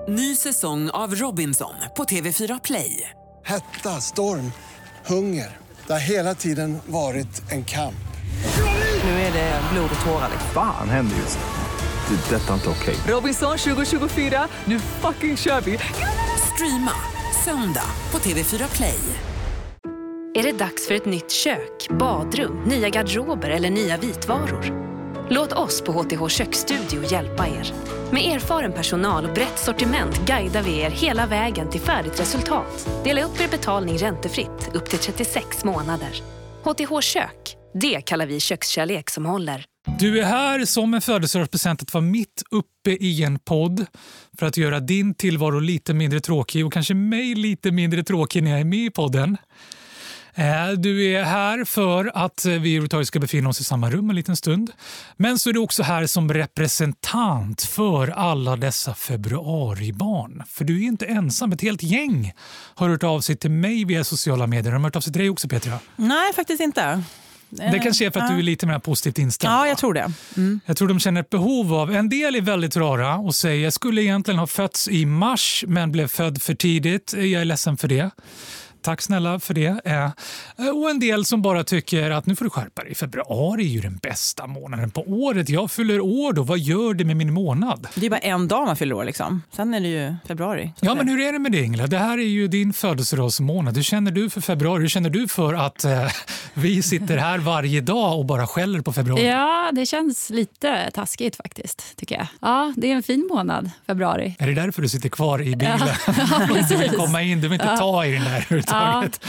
Ny 0.08 0.36
säsong 0.36 0.90
av 0.90 1.16
Robinson 1.16 1.74
på 1.98 2.04
TV4 2.04 2.60
Play. 2.64 3.10
Hetta, 3.46 3.90
storm, 4.02 4.52
hunger. 5.06 5.58
Det 5.88 5.94
har 5.94 6.00
hela 6.00 6.36
tiden 6.36 6.78
varit 6.86 7.52
en 7.52 7.66
kamp. 7.66 7.96
Nu 9.04 9.10
är 9.10 9.34
det 9.34 9.62
blod 9.74 9.90
och 10.00 10.06
tårar. 10.06 10.30
Fan 10.54 10.90
händer 10.90 11.16
just 11.18 11.38
det. 12.10 12.30
Det 12.30 12.36
är 12.36 12.40
detta 12.40 12.54
inte 12.54 12.70
okej. 12.70 12.96
Robinson 13.08 13.58
2024, 13.58 14.48
nu 14.66 14.80
fucking 14.80 15.38
kör 15.38 15.62
vi! 15.62 15.80
Streama 16.54 16.92
söndag 17.46 17.86
på 18.12 18.18
TV4 18.18 18.76
Play. 18.76 19.00
Är 20.36 20.44
det 20.44 20.52
dags 20.52 20.88
för 20.88 20.96
ett 20.96 21.06
nytt 21.06 21.32
kök, 21.32 21.88
badrum, 21.90 22.64
nya 22.66 22.90
garderober 22.90 23.50
eller 23.50 23.70
nya 23.70 23.98
vitvaror? 23.98 24.94
Låt 25.30 25.54
oss 25.54 25.82
på 25.82 25.92
HTH 25.92 26.28
Köksstudio 26.28 27.12
hjälpa 27.12 27.48
er. 27.48 27.74
Med 28.12 28.36
erfaren 28.36 28.74
personal 28.74 29.26
och 29.26 29.34
brett 29.34 29.60
sortiment 29.60 30.26
guidar 30.26 30.62
vi 30.62 30.80
er 30.80 30.90
hela 30.90 31.26
vägen 31.26 31.70
till 31.70 31.82
färdigt 31.82 32.20
resultat. 32.20 32.90
Dela 33.04 33.24
upp 33.24 33.42
er 33.42 33.48
betalning 33.48 33.98
räntefritt 33.98 34.72
upp 34.74 34.90
till 34.90 35.00
36 35.00 35.64
månader. 35.64 36.22
HTH 36.64 37.00
Kök, 37.02 37.58
det 37.74 38.02
kallar 38.02 38.26
vi 38.26 38.40
kökskärlek 38.40 39.10
som 39.10 39.26
håller. 39.26 39.66
Du 39.86 40.20
är 40.20 40.26
här 40.26 40.66
som 40.66 40.94
en 40.94 41.02
födelsedagspresent 41.02 41.82
att 41.82 41.94
vara 41.94 42.02
mitt 42.02 42.44
uppe 42.52 42.92
i 42.92 43.24
en 43.24 43.40
podd 43.40 43.86
för 44.38 44.46
att 44.46 44.58
göra 44.58 44.80
din 44.80 45.14
tillvaro 45.14 45.60
lite 45.60 45.94
mindre 45.94 46.20
tråkig 46.20 46.66
och 46.66 46.74
kanske 46.74 46.94
mig 46.94 47.36
lite 47.36 47.72
mindre 47.72 48.04
tråkig 48.04 48.44
när 48.44 48.52
jag 48.52 48.60
är 48.60 48.66
med 48.66 48.86
i 48.86 48.90
podden. 48.90 49.38
Eh, 50.36 50.70
du 50.78 51.06
är 51.06 51.24
här 51.24 51.66
för 51.66 52.12
att 52.16 52.46
vi 52.46 52.54
överhuvudtaget 52.54 53.08
ska 53.08 53.20
befinna 53.20 53.50
oss 53.50 53.62
i 53.62 53.64
samma 53.64 53.90
rum 53.90 54.10
en 54.10 54.16
liten 54.16 54.36
stund. 54.36 54.72
Men 55.18 55.40
så 55.40 55.50
är 55.50 55.54
du 55.54 55.60
också 55.60 55.84
här 55.84 56.06
som 56.06 56.34
representant 56.34 57.62
för 57.62 58.08
alla 58.08 58.56
dessa 58.56 58.94
februaribarn. 58.94 60.44
För 60.48 60.66
du 60.66 60.84
är 60.84 60.88
inte 60.88 61.06
ensam, 61.06 61.52
ett 61.52 61.62
helt 61.62 61.84
gäng 61.84 62.34
har 62.76 62.90
hört 62.90 63.04
av 63.04 63.22
sig 63.22 63.36
till 63.36 63.52
mig 63.52 63.86
via 63.86 64.04
sociala 64.04 64.48
medier. 64.48 64.72
Har 64.72 64.80
de 64.80 64.84
hört 64.84 64.96
av 64.96 65.02
sig 65.02 65.14
till 65.14 65.22
dig 65.22 65.30
också 65.30 65.48
Petra? 65.48 65.80
Nej, 65.96 66.34
faktiskt 66.34 66.62
inte. 66.62 67.04
Det 67.58 67.80
kanske 67.80 68.06
är 68.06 68.12
för 68.12 68.20
att 68.20 68.30
du 68.30 68.38
är 68.38 68.42
lite 68.42 68.68
mer 68.68 68.80
positivt 68.80 69.18
inställd. 69.18 69.54
Ja, 69.54 69.68
jag 69.68 69.78
tror 69.78 69.94
det. 69.94 70.12
Mm. 70.38 70.60
Jag 70.66 70.78
tror 70.78 70.88
de 70.88 71.00
känner 71.00 71.22
ett 71.22 71.30
behov 71.30 71.74
av, 71.74 71.96
en 71.96 72.10
del 72.10 72.36
är 72.36 72.42
väldigt 72.42 72.76
rara 72.76 73.18
och 73.18 73.36
säger 73.36 73.64
jag 73.64 73.74
skulle 73.74 74.02
egentligen 74.02 74.40
ha 74.40 74.48
fötts 74.48 74.88
i 74.88 75.06
mars 75.06 75.64
men 75.68 75.92
blev 75.92 76.08
född 76.08 76.42
för 76.42 76.54
tidigt. 76.54 77.14
Jag 77.14 77.42
är 77.42 77.46
ledsen 77.46 77.78
för 77.78 77.88
det. 77.88 78.12
Tack 78.84 79.02
snälla 79.02 79.40
för 79.40 79.54
det. 79.54 79.82
Eh, 79.86 80.10
och 80.68 80.90
en 80.90 81.00
del 81.00 81.26
som 81.26 81.42
bara 81.42 81.64
tycker 81.64 82.12
att 82.12 82.26
nu 82.26 82.36
får 82.36 82.46
du 82.46 82.50
skärpa 82.50 82.84
dig. 82.84 82.96
Februari 82.96 83.64
är 83.64 83.68
ju 83.70 83.82
den 83.82 83.98
bästa 83.98 84.48
månaden 84.48 84.92
på 84.92 85.02
året. 85.02 85.50
Jag 85.50 85.72
fyller 85.72 86.00
år 86.02 86.34
då. 86.34 86.44
Vad 86.44 86.60
gör 86.60 86.94
det 86.94 87.06
med 87.06 87.18
min 87.18 87.34
månad? 87.34 87.88
Det 87.96 88.06
är 88.06 88.10
bara 88.10 88.20
en 88.20 88.48
dag 88.48 88.66
man 88.66 88.76
fyller 88.76 88.96
år. 88.96 89.06
Liksom. 89.06 89.42
Sen 89.56 89.74
är 89.74 89.80
det 89.80 89.88
ju 89.88 90.16
februari. 90.28 90.72
Ja, 90.80 90.96
men 90.96 91.08
hur 91.08 91.20
är 91.20 91.34
det 91.34 91.40
med 91.40 91.52
det 91.52 91.62
Ingela? 91.64 91.88
Det 91.88 91.98
här 91.98 92.18
är 92.18 92.24
ju 92.24 92.48
din 92.48 92.74
födelsedagsmånad. 92.74 93.76
Hur 93.76 93.84
känner 93.84 94.12
du 94.12 94.30
för 94.30 94.42
februari? 94.42 94.82
Hur 94.82 94.88
känner 94.88 95.10
du 95.10 95.28
för 95.28 95.54
att 95.54 95.84
eh, 95.86 96.08
vi 96.54 96.82
sitter 96.84 97.18
här 97.18 97.38
varje 97.38 97.82
dag 97.82 98.20
och 98.20 98.26
bara 98.26 98.48
skäller 98.48 98.82
på 98.82 98.94
februari? 98.94 99.28
Ja, 99.28 99.70
det 99.74 99.86
känns 99.86 100.30
lite 100.30 100.92
taskigt 100.94 101.36
faktiskt, 101.36 101.96
tycker 101.98 102.16
jag. 102.16 102.28
Ja, 102.42 102.74
det 102.78 102.92
är 102.92 102.96
en 102.96 103.04
fin 103.04 103.28
månad, 103.32 103.72
februari. 103.88 104.36
Är 104.40 104.48
det 104.48 104.54
därför 104.54 104.82
du 104.82 104.90
sitter 104.90 105.10
kvar 105.10 105.42
i 105.42 105.56
bilen? 105.56 105.80
Ja, 106.08 106.48
du 106.70 106.76
vill 106.76 106.90
komma 106.92 107.22
in, 107.22 107.42
du 107.42 107.48
vill 107.48 107.54
inte 107.62 107.66
Ja. 107.74 107.78
ta 107.78 108.06
i 108.06 108.12
den 108.12 108.24
där 108.24 108.46
överhuvudtaget. 108.76 109.26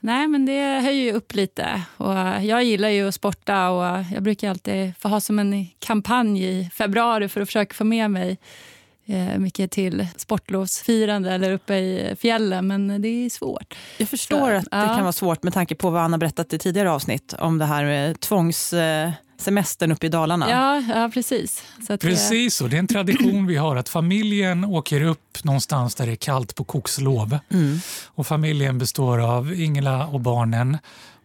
Nej, 0.00 0.28
men 0.28 0.46
det 0.46 0.80
höjer 0.80 1.04
ju 1.04 1.12
upp 1.12 1.34
lite. 1.34 1.82
Och 1.96 2.14
jag 2.42 2.64
gillar 2.64 2.88
ju 2.88 3.08
att 3.08 3.14
sporta 3.14 3.70
och 3.70 4.04
jag 4.14 4.22
brukar 4.22 4.50
alltid 4.50 4.92
få 4.98 5.08
ha 5.08 5.20
som 5.20 5.38
en 5.38 5.66
kampanj 5.78 6.44
i 6.44 6.70
februari 6.74 7.28
för 7.28 7.40
att 7.40 7.48
försöka 7.48 7.74
få 7.74 7.84
med 7.84 8.10
mig 8.10 8.38
mycket 9.38 9.70
till 9.70 10.06
sportlovsfirande 10.16 11.30
eller 11.32 11.52
uppe 11.52 11.74
i 11.74 12.16
fjällen, 12.20 12.66
men 12.66 13.02
det 13.02 13.08
är 13.08 13.30
svårt. 13.30 13.74
Jag 13.98 14.08
förstår 14.08 14.50
att 14.52 14.64
det 14.64 14.68
Ja. 14.76 14.86
kan 14.86 15.00
vara 15.02 15.12
svårt 15.12 15.42
med 15.42 15.52
tanke 15.54 15.74
på 15.74 15.90
vad 15.90 16.02
Anna 16.02 16.18
berättat 16.18 16.52
i 16.52 16.58
tidigare 16.58 16.90
avsnitt 16.90 17.34
om 17.38 17.58
det 17.58 17.64
här 17.64 17.84
med 17.84 18.20
tvångssemestern 18.20 19.92
uppe 19.92 20.06
i 20.06 20.08
Dalarna. 20.08 20.50
Ja, 20.50 20.94
ja 20.94 21.10
precis. 21.14 21.64
Så 21.86 21.92
att, 21.92 22.04
eh, 22.04 22.08
Precis 22.10 22.54
så. 22.54 22.66
Det 22.66 22.76
är 22.76 22.78
en 22.78 22.86
tradition 22.86 23.46
vi 23.46 23.56
har 23.56 23.76
att 23.76 23.88
familjen 23.88 24.64
åker 24.64 25.02
upp 25.02 25.44
någonstans 25.44 25.94
där 25.94 26.06
det 26.06 26.12
är 26.12 26.16
kallt 26.16 26.54
på 26.54 26.64
kokslov. 26.64 27.38
Mm. 27.50 27.78
Och 28.06 28.26
familjen 28.26 28.78
består 28.78 29.18
av 29.18 29.54
Ingela 29.54 30.06
och 30.06 30.20
barnen 30.20 30.78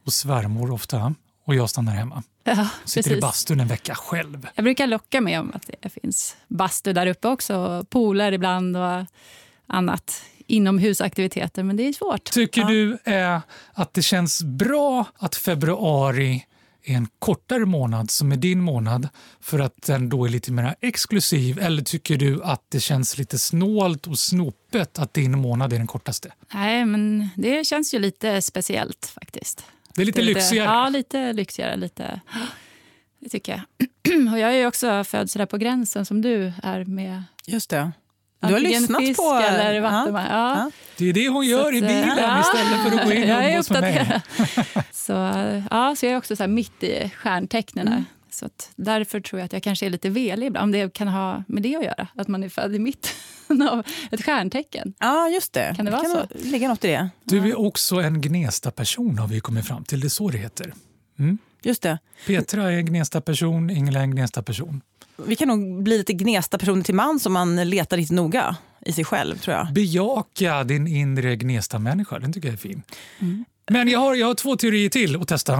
och 0.05 0.13
svärmor 0.13 0.71
ofta. 0.71 1.15
Och 1.51 1.55
jag 1.55 1.69
stannar 1.69 1.93
hemma. 1.93 2.23
Ja, 2.43 2.67
Sitter 2.85 3.09
i 3.09 3.13
precis. 3.13 3.21
bastun 3.21 3.59
en 3.59 3.67
vecka 3.67 3.95
själv. 3.95 4.47
Jag 4.55 4.63
brukar 4.63 4.87
locka 4.87 5.21
med 5.21 5.39
om 5.39 5.51
att 5.55 5.69
det 5.81 5.89
finns 5.89 6.35
bastu 6.47 6.93
där 6.93 7.07
uppe 7.07 7.27
också, 7.27 7.85
pooler 7.89 8.31
ibland 8.31 8.77
och 8.77 9.05
annat 9.67 10.23
inomhusaktiviteter, 10.47 11.63
men 11.63 11.77
det 11.77 11.87
är 11.87 11.93
svårt. 11.93 12.23
Tycker 12.23 12.63
du 12.63 12.97
eh, 13.03 13.39
att 13.73 13.93
det 13.93 14.01
känns 14.01 14.43
bra 14.43 15.05
att 15.17 15.35
februari 15.35 16.45
är 16.83 16.95
en 16.95 17.07
kortare 17.19 17.65
månad 17.65 18.11
som 18.11 18.31
är 18.31 18.35
din 18.37 18.61
månad 18.61 19.09
för 19.41 19.59
att 19.59 19.81
den 19.81 20.09
då 20.09 20.25
är 20.25 20.29
lite 20.29 20.51
mer 20.51 20.75
exklusiv? 20.81 21.59
Eller 21.59 21.81
tycker 21.81 22.17
du 22.17 22.43
att 22.43 22.65
det 22.69 22.79
känns 22.79 23.17
lite 23.17 23.39
snålt 23.39 24.07
och 24.07 24.19
snopet 24.19 24.99
att 24.99 25.13
din 25.13 25.39
månad 25.39 25.73
är 25.73 25.77
den 25.77 25.87
kortaste? 25.87 26.31
Nej, 26.53 26.85
men 26.85 27.29
det 27.35 27.67
känns 27.67 27.93
ju 27.93 27.99
lite 27.99 28.41
speciellt 28.41 29.05
faktiskt. 29.15 29.65
Det 29.95 30.01
är 30.01 30.05
lite 30.05 30.21
lyxigare. 30.21 30.65
Ja, 30.65 30.89
lite 30.89 31.33
lyxigare. 31.33 31.75
Lite. 31.75 32.19
Det 33.19 33.29
tycker 33.29 33.51
jag. 33.51 33.87
Och 34.33 34.39
jag 34.39 34.49
är 34.53 34.57
ju 34.57 34.65
också 34.67 35.03
född 35.03 35.29
så 35.29 35.39
där 35.39 35.45
på 35.45 35.57
gränsen 35.57 36.05
som 36.05 36.21
du 36.21 36.53
är 36.63 36.85
med 36.85 37.23
Just 37.47 37.69
det. 37.69 37.91
Du 38.47 38.53
har 38.53 38.59
lyssnat 38.59 39.15
på... 39.17 39.33
eller 39.33 39.73
Ja. 39.73 40.07
Ja. 40.09 40.27
Ja. 40.29 40.71
Det 40.97 41.09
är 41.09 41.13
det 41.13 41.29
hon 41.29 41.45
gör 41.45 41.63
Så 41.63 41.71
i 41.71 41.77
att, 41.77 41.83
eh, 41.83 41.87
bilen 41.89 42.17
ja. 42.17 42.39
istället 42.55 42.81
för 42.83 42.99
att 42.99 43.05
gå 43.05 43.13
in 43.13 43.23
och 43.23 43.29
Jag 43.29 43.45
är 43.45 43.49
umgås 43.49 43.69
med 43.69 43.81
mig. 43.81 44.01
uppdaterad. 44.01 44.85
Så, 44.91 45.11
ja, 45.71 45.95
så 45.95 46.05
jag 46.05 46.13
är 46.13 46.17
också 46.17 46.35
så 46.35 46.43
här 46.43 46.47
mitt 46.47 46.83
i 46.83 47.11
stjärntecknen. 47.17 47.87
Mm. 47.87 48.05
Så 48.31 48.45
att 48.45 48.71
därför 48.75 49.21
tror 49.21 49.39
jag 49.39 49.45
att 49.45 49.53
jag 49.53 49.63
kanske 49.63 49.85
är 49.85 49.89
lite 49.89 50.09
velig 50.09 50.47
ibland. 50.47 50.63
Om 50.63 50.71
det 50.71 50.93
kan 50.93 51.07
ha 51.07 51.43
med 51.47 51.63
det 51.63 51.75
att 51.75 51.83
göra, 51.83 52.07
att 52.15 52.27
man 52.27 52.43
är 52.43 52.49
född 52.49 52.75
i 52.75 52.79
mitten 52.79 53.61
av 53.69 53.83
ett 54.11 54.25
stjärntecken. 54.25 54.93
Ja, 54.99 55.29
just 55.29 55.53
det. 55.53 55.73
Kan 55.75 55.85
det 55.85 55.91
vara 55.91 56.03
kan 56.03 56.51
ligga 56.51 56.67
något 56.67 56.85
i 56.85 56.87
det. 56.87 57.09
Du 57.23 57.49
är 57.49 57.59
också 57.59 57.95
en 57.95 58.21
Gnesta-person 58.21 59.17
har 59.17 59.27
vi 59.27 59.39
kommit 59.39 59.65
fram 59.65 59.83
till. 59.83 59.99
Det 59.99 60.07
är 60.07 60.09
så 60.09 60.29
det 60.29 60.37
heter. 60.37 60.73
Mm. 61.19 61.37
Just 61.63 61.81
det. 61.81 61.99
Petra 62.27 62.71
är 62.71 62.77
en 62.77 62.85
Gnesta-person, 62.85 63.69
Ingela 63.69 63.99
är 63.99 64.03
en 64.03 64.11
Gnesta-person. 64.11 64.81
Vi 65.25 65.35
kan 65.35 65.47
nog 65.47 65.83
bli 65.83 65.97
lite 65.97 66.13
gnesta 66.13 66.57
personer 66.57 66.83
till 66.83 66.95
man 66.95 67.19
som 67.19 67.33
man 67.33 67.69
letar 67.69 67.97
riktigt 67.97 68.15
noga 68.15 68.55
i 68.85 68.93
sig 68.93 69.05
själv, 69.05 69.37
tror 69.37 69.57
jag. 69.57 69.73
Bejaka 69.73 70.63
din 70.63 70.87
inre 70.87 71.35
Gnesta-människa. 71.35 72.19
Den 72.19 72.33
tycker 72.33 72.47
jag 72.47 72.53
är 72.53 72.57
fin. 72.57 72.81
Mm. 73.19 73.45
Men 73.69 73.87
jag 73.89 73.99
har, 73.99 74.15
jag 74.15 74.27
har 74.27 74.33
två 74.33 74.55
teorier 74.55 74.89
till 74.89 75.21
att 75.21 75.27
testa. 75.27 75.53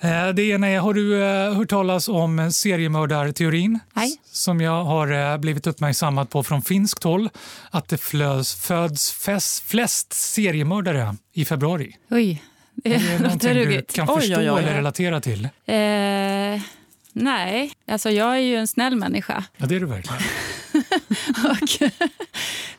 Eh, 0.00 0.28
Det 0.28 0.42
ena 0.42 0.66
är, 0.68 0.78
har 0.78 0.94
du 0.94 1.22
eh, 1.24 1.54
hört 1.54 1.68
talas 1.68 2.08
om 2.08 2.52
seriemördarteorin? 2.52 3.78
Nej. 3.92 4.16
Som 4.32 4.60
jag 4.60 4.84
har 4.84 5.32
eh, 5.32 5.38
blivit 5.38 5.66
uppmärksammad 5.66 6.30
på 6.30 6.42
från 6.42 6.62
finskt 6.62 7.04
håll. 7.04 7.30
Att 7.70 7.88
det 7.88 7.98
flös, 7.98 8.54
föds 8.54 9.12
fest, 9.12 9.64
flest 9.70 10.12
seriemördare 10.12 11.16
i 11.32 11.44
februari. 11.44 11.96
Oj, 12.10 12.42
det 12.74 12.94
Är 12.94 12.98
det 12.98 13.18
någonting 13.22 13.54
du 13.54 13.82
kan 13.92 14.10
Oj, 14.10 14.20
förstå 14.20 14.40
oj, 14.40 14.50
oj. 14.50 14.62
eller 14.62 14.74
relatera 14.74 15.20
till? 15.20 15.44
Eh, 15.44 16.60
nej, 17.12 17.72
alltså 17.88 18.10
jag 18.10 18.34
är 18.34 18.40
ju 18.40 18.56
en 18.56 18.66
snäll 18.68 18.96
människa. 18.96 19.44
Ja, 19.56 19.66
det 19.66 19.76
är 19.76 19.80
du 19.80 19.86
verkligen. 19.86 20.22
Och 21.50 21.92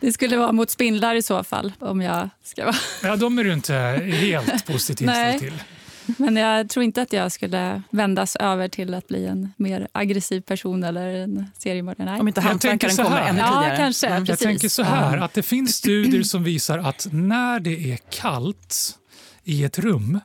det 0.06 0.14
skulle 0.14 0.38
vara 0.38 0.52
mot 0.52 0.70
spindlar 0.70 1.16
i 1.16 1.22
så 1.22 1.44
fall. 1.44 1.74
om 1.80 2.02
jag 2.02 2.30
ska 2.44 2.66
vara. 2.66 2.76
Ja, 3.04 3.16
de 3.16 3.40
är 3.40 3.44
du 3.44 3.54
inte 3.54 3.74
helt 4.22 4.66
positiv 4.68 5.10
till. 5.40 5.54
Men 6.18 6.36
jag 6.36 6.70
tror 6.70 6.84
inte 6.84 7.02
att 7.02 7.14
jag 7.14 7.32
skulle 7.32 7.82
vändas 7.90 8.36
över 8.36 8.68
till 8.68 8.94
att 8.94 9.08
bli 9.08 9.26
en 9.26 9.54
mer 9.58 9.88
aggressiv 9.92 10.42
person 10.42 10.84
eller 10.84 11.16
en 11.16 11.46
seriemördare. 11.58 12.20
Om 12.20 12.28
inte 12.28 12.42
hantverkaren 12.42 12.96
kommer 12.96 13.22
ännu 13.22 13.40
Ja, 13.40 13.60
tidigare. 13.62 13.78
kanske. 13.78 14.08
Mm. 14.08 14.26
Jag 14.26 14.40
tänker 14.40 14.70
så 14.70 14.84
här, 14.84 15.18
att 15.18 15.34
det 15.34 15.44
finns 15.44 15.76
studier 15.76 16.24
som 16.24 16.44
visar 16.44 16.78
att 16.78 17.08
när 17.12 17.60
det 17.60 17.92
är 17.94 17.98
kallt 18.10 18.98
i 19.44 19.64
ett 19.64 19.80
rum 19.80 20.20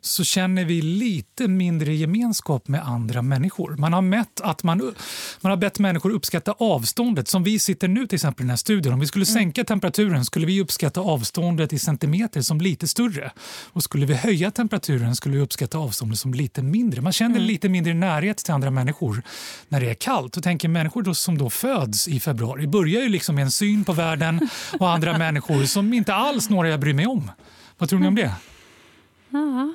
så 0.00 0.24
känner 0.24 0.64
vi 0.64 0.82
lite 0.82 1.48
mindre 1.48 1.94
gemenskap 1.94 2.68
med 2.68 2.86
andra 2.86 3.22
människor. 3.22 3.76
Man 3.76 3.92
har, 3.92 4.02
mätt 4.02 4.40
att 4.40 4.62
man, 4.62 4.94
man 5.40 5.50
har 5.50 5.56
bett 5.56 5.78
människor 5.78 6.10
uppskatta 6.10 6.52
avståndet. 6.58 7.28
Som 7.28 7.42
vi 7.42 7.58
sitter 7.58 7.88
nu 7.88 8.06
till 8.06 8.16
exempel 8.16 8.42
i 8.42 8.44
den 8.44 8.50
här 8.50 8.56
studion. 8.56 8.92
Om 8.92 9.00
vi 9.00 9.06
skulle 9.06 9.26
sänka 9.26 9.64
temperaturen 9.64 10.24
skulle 10.24 10.46
vi 10.46 10.60
uppskatta 10.60 11.00
avståndet 11.00 11.72
i 11.72 11.78
centimeter 11.78 12.42
som 12.42 12.60
lite 12.60 12.88
större. 12.88 13.32
Och 13.72 13.82
skulle 13.82 14.06
vi 14.06 14.14
höja 14.14 14.50
temperaturen 14.50 15.16
skulle 15.16 15.36
vi 15.36 15.42
uppskatta 15.42 15.78
avståndet 15.78 16.18
som 16.18 16.34
lite 16.34 16.62
mindre. 16.62 17.00
Man 17.00 17.12
känner 17.12 17.40
lite 17.40 17.68
mindre 17.68 17.94
närhet 17.94 18.38
till 18.38 18.54
andra 18.54 18.70
människor 18.70 19.22
när 19.68 19.80
det 19.80 19.90
är 19.90 19.94
kallt. 19.94 20.36
Och 20.36 20.42
tänker 20.42 20.68
människor 20.68 21.02
då, 21.02 21.14
som 21.14 21.38
då 21.38 21.50
föds 21.50 22.08
i 22.08 22.20
februari 22.20 22.66
börjar 22.66 23.02
ju 23.02 23.08
liksom 23.08 23.34
med 23.34 23.44
en 23.44 23.50
syn 23.50 23.84
på 23.84 23.92
världen 23.92 24.48
och 24.78 24.90
andra 24.90 25.18
människor 25.18 25.64
som 25.64 25.92
inte 25.92 26.14
alls 26.14 26.50
några 26.50 26.68
jag 26.68 26.80
bryr 26.80 26.94
mig 26.94 27.06
om. 27.06 27.30
Vad 27.78 27.88
tror 27.88 27.98
ni 27.98 28.06
om 28.06 28.14
det? 28.14 28.32
Ja. 29.30 29.74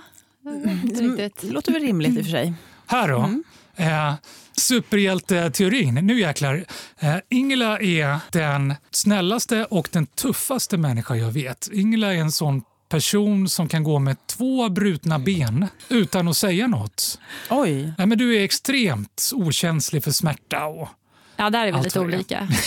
Det 1.41 1.43
låter 1.43 1.71
väl 1.71 1.81
rimligt 1.81 2.17
i 2.17 2.21
och 2.21 2.25
för 2.25 2.31
sig. 2.31 2.53
Här 2.85 3.07
då. 3.07 3.41
Eh, 3.75 4.13
superhjälteteorin. 4.57 5.93
Nu 5.95 6.19
jäklar. 6.19 6.65
Eh, 6.99 7.15
Ingela 7.29 7.79
är 7.79 8.19
den 8.31 8.73
snällaste 8.91 9.65
och 9.65 9.89
den 9.91 10.05
tuffaste 10.05 10.77
människa 10.77 11.15
jag 11.15 11.31
vet. 11.31 11.69
Ingela 11.73 12.13
är 12.13 12.17
en 12.17 12.31
sån 12.31 12.61
person 12.89 13.49
som 13.49 13.67
kan 13.67 13.83
gå 13.83 13.99
med 13.99 14.27
två 14.27 14.69
brutna 14.69 15.19
ben 15.19 15.67
utan 15.89 16.27
att 16.27 16.37
säga 16.37 16.67
något. 16.67 17.19
Oj. 17.49 17.93
Nej, 17.97 18.07
men 18.07 18.17
du 18.17 18.35
är 18.35 18.43
extremt 18.43 19.31
okänslig 19.35 20.03
för 20.03 20.11
smärta. 20.11 20.65
Och, 20.65 20.89
Ja, 21.37 21.49
där 21.49 21.67
är 21.67 21.71
vi 21.71 21.83
lite 21.83 21.99
olika. 21.99 22.47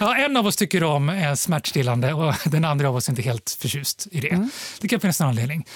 ja, 0.00 0.16
en 0.16 0.36
av 0.36 0.46
oss 0.46 0.56
tycker 0.56 0.84
om 0.84 1.08
eh, 1.08 1.34
smärtstillande 1.34 2.12
och 2.12 2.34
den 2.50 2.64
andra 2.64 2.88
av 2.88 2.96
oss 2.96 3.08
är 3.08 3.12
inte 3.12 3.22
helt 3.22 3.56
förtjust 3.60 4.08
i 4.10 4.20
det. 4.20 4.48
Det 4.80 4.88
kan 4.88 5.00
finnas 5.00 5.20
en 5.20 5.26
anledning. 5.26 5.66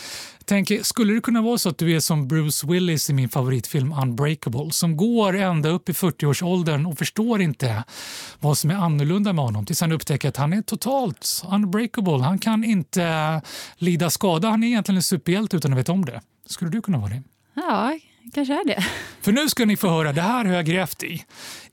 Tänk, 0.49 0.73
skulle 0.83 1.15
det 1.15 1.21
kunna 1.21 1.43
vara 1.43 1.59
så 1.59 1.69
att 1.69 1.79
du 1.79 1.97
är 1.97 2.01
som 2.01 2.29
Bruce 2.29 2.67
Willis 2.67 3.11
i 3.11 3.13
min 3.13 3.29
favoritfilm 3.29 3.93
Unbreakable 3.93 4.73
som 4.73 4.97
går 4.97 5.37
ända 5.37 5.69
upp 5.69 5.89
i 5.89 5.93
40-årsåldern 5.93 6.87
och 6.87 6.99
förstår 6.99 7.41
inte 7.41 7.85
vad 8.41 8.59
som 8.59 8.71
är 8.71 8.75
annorlunda 8.75 9.33
med 9.33 9.45
honom 9.45 9.67
tills 9.67 9.81
han 9.81 9.93
upptäcker 9.93 10.29
att 10.29 10.37
han 10.37 10.53
är 10.53 10.63
totalt 10.63 11.45
unbreakable. 11.51 12.25
Han 12.25 12.39
kan 12.39 12.65
inte 12.65 13.43
lida 13.77 14.11
skada. 14.11 14.51
Han 14.51 14.63
är 14.63 14.67
egentligen 14.67 14.97
en 14.97 15.03
superhjälte 15.03 15.57
utan 15.57 15.73
att 15.73 15.79
veta 15.79 15.93
om 15.93 16.05
det. 16.05 16.21
Skulle 16.47 16.71
du 16.71 16.83
kunna 16.83 16.99
vara 16.99 17.11
det? 17.11 17.23
Ja, 17.55 17.99
kanske 18.35 18.55
är 18.55 18.67
det. 18.67 18.87
För 19.21 19.33
nu 19.33 19.49
ska 19.49 19.65
ni 19.65 19.77
få 19.77 19.89
höra, 19.89 20.13
det 20.13 20.23
här 20.23 20.45
har 20.45 20.55
jag 20.55 20.67
grävt 20.67 21.03
i. 21.03 21.25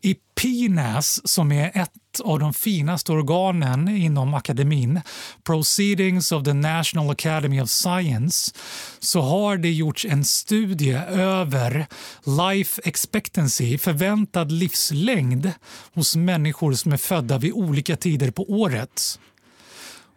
I 0.01 0.15
PNAS, 0.35 1.27
som 1.27 1.51
är 1.51 1.71
ett 1.73 1.91
av 2.23 2.39
de 2.39 2.53
finaste 2.53 3.11
organen 3.11 3.87
inom 3.87 4.33
akademin, 4.33 5.01
Proceedings 5.43 6.31
of 6.31 6.43
the 6.43 6.53
National 6.53 7.09
Academy 7.09 7.61
of 7.61 7.69
Science, 7.69 8.51
så 8.99 9.21
har 9.21 9.57
det 9.57 9.71
gjorts 9.71 10.05
en 10.05 10.25
studie 10.25 10.93
över 11.09 11.87
life 12.25 12.81
expectancy, 12.85 13.77
förväntad 13.77 14.51
livslängd 14.51 15.51
hos 15.93 16.15
människor 16.15 16.73
som 16.73 16.93
är 16.93 16.97
födda 16.97 17.37
vid 17.37 17.53
olika 17.53 17.95
tider 17.95 18.31
på 18.31 18.51
året. 18.51 19.19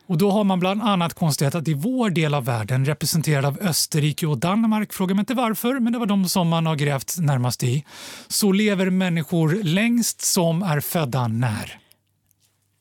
Och 0.09 0.19
då 0.19 0.31
har 0.31 0.45
man 0.45 0.61
bland 0.61 0.83
annat 0.83 1.15
konstaterat 1.15 1.55
att 1.55 1.69
i 1.69 1.75
vår 1.75 2.11
del 2.11 2.35
av 2.35 2.45
världen, 2.45 2.85
representerad 2.85 3.45
av 3.45 3.59
Österrike 3.61 4.27
och 4.27 4.39
Danmark, 4.39 4.93
frågar 4.93 5.15
mig 5.15 5.23
inte 5.23 5.35
varför, 5.35 5.81
men 5.81 5.93
det 5.93 5.99
var 5.99 6.07
de 6.07 6.29
som 6.29 6.49
man 6.49 6.67
har 6.67 6.77
grävt 6.77 7.17
närmast 7.19 7.63
i, 7.63 7.85
så 8.29 8.53
lever 8.53 8.91
människor 8.91 9.63
längst 9.63 10.21
som 10.21 10.63
är 10.63 10.81
födda 10.81 11.29
när? 11.29 11.79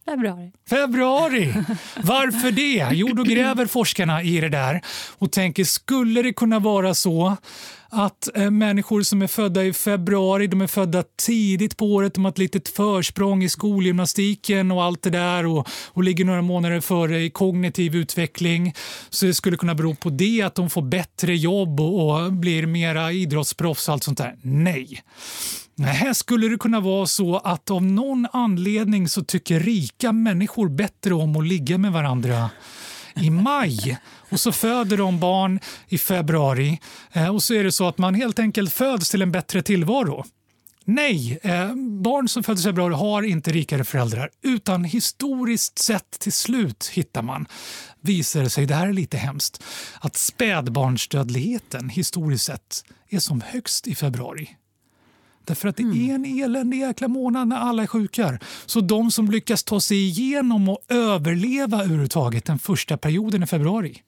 Februari. 0.06 0.52
Februari! 0.70 1.54
Varför 2.04 2.52
det? 2.52 2.88
Jo, 2.92 3.08
då 3.08 3.24
gräver 3.24 3.66
forskarna 3.66 4.24
i 4.24 4.42
det 4.42 4.50
där 4.50 4.82
och 5.18 5.32
tänker, 5.32 5.64
skulle 5.64 6.22
det 6.22 6.34
kunna 6.34 6.60
vara 6.60 6.94
så 6.94 7.38
att 7.90 8.30
eh, 8.36 8.52
människor 8.52 9.02
som 9.02 9.22
är 9.22 9.28
födda 9.28 9.64
i 9.64 9.74
februari, 9.74 10.48
de 10.48 10.62
är 10.62 10.68
födda 10.68 11.04
tidigt 11.26 11.78
på 11.78 11.86
året, 11.86 12.14
de 12.14 12.26
har 12.26 12.32
ett 12.32 12.38
litet 12.38 12.70
försprång 12.70 13.44
i 13.44 13.50
skolgymnastiken 13.50 14.72
och 14.72 14.84
allt 14.84 15.02
det 15.02 15.10
där 15.10 15.46
och, 15.46 15.68
och 15.88 16.04
ligger 16.04 16.26
några 16.26 16.42
månader 16.42 16.80
före 16.80 17.22
i 17.22 17.30
kognitiv 17.30 17.96
utveckling. 17.96 18.74
Så 19.10 19.26
det 19.26 19.34
skulle 19.34 19.58
kunna 19.58 19.76
bero 19.76 19.96
på 19.96 20.10
det, 20.10 20.42
att 20.42 20.56
de 20.56 20.70
får 20.70 20.82
bättre 20.82 21.36
jobb 21.36 21.80
och, 21.80 22.26
och 22.26 22.34
blir 22.34 22.66
mera 22.66 23.12
idrottsproffs 23.12 23.88
och 23.88 23.94
allt 23.94 24.04
sånt 24.04 24.18
där. 24.18 24.36
Nej. 24.42 25.04
Här 25.80 26.14
skulle 26.14 26.48
det 26.48 26.58
kunna 26.58 26.80
vara 26.80 27.06
så 27.06 27.38
att 27.38 27.72
av 27.72 27.84
någon 27.84 28.28
anledning 28.34 29.10
så 29.10 29.24
tycker 29.24 29.60
rika 29.60 30.12
människor 30.12 30.70
bättre 30.70 31.14
om 31.14 31.36
att 31.36 31.48
ligga 31.48 31.78
med 31.78 31.92
varandra 31.92 32.50
i 33.22 33.30
maj 33.30 33.98
och 34.30 34.40
så 34.40 34.52
föder 34.52 34.98
de 34.98 35.20
barn 35.20 35.60
i 35.88 35.98
februari 35.98 36.80
eh, 37.14 37.36
och 37.36 37.44
så 37.44 37.54
är 37.54 37.64
det 37.64 37.72
så 37.72 37.88
att 37.88 37.98
man 37.98 38.16
helt 38.16 38.40
enkelt 38.40 38.74
föds 38.74 39.10
till 39.10 39.22
en 39.22 39.32
bättre 39.32 39.62
tillvaro. 39.62 40.26
Nej, 40.86 41.40
eh, 41.44 41.76
barn 41.76 42.30
som 42.30 42.44
föds 42.44 42.62
i 42.62 42.64
februari 42.64 42.94
har 42.94 43.24
inte 43.24 43.52
rikare 43.52 43.84
föräldrar 43.84 44.30
utan 44.42 44.84
historiskt 44.84 45.80
sett 45.80 46.20
till 46.20 46.34
slut 46.34 46.92
hittar 46.94 47.22
man, 47.22 47.46
visar 48.02 48.44
det 48.44 48.50
sig, 48.50 48.66
det 48.66 48.76
här 48.76 48.88
är 48.88 48.94
lite 48.94 49.18
hemskt, 49.18 49.64
att 50.00 50.16
spädbarnsdödligheten 50.16 51.90
historiskt 51.90 52.46
sett 52.46 52.84
är 53.10 53.20
som 53.20 53.42
högst 53.42 53.88
i 53.88 53.96
februari. 53.96 54.50
Därför 55.48 55.68
att 55.70 55.78
det 55.78 55.84
är 55.84 56.16
en 56.16 56.26
eländig 56.26 56.80
jäkla 56.80 57.08
månad 57.08 57.48
när 57.48 57.58
alla 57.58 57.84
är 57.84 57.88
sjuka. 57.88 58.40
Så 58.66 58.82
de 58.82 59.12
som 59.12 59.32
lyckas 59.32 59.64
ta 59.64 59.80
sig 59.80 60.08
igenom 60.08 60.70
och 60.70 60.80
överleva 60.90 61.78
överhuvudtaget 61.84 62.46
den 62.46 62.60
första 62.60 62.98
perioden 62.98 63.44
i 63.44 63.48
februari 63.48 64.02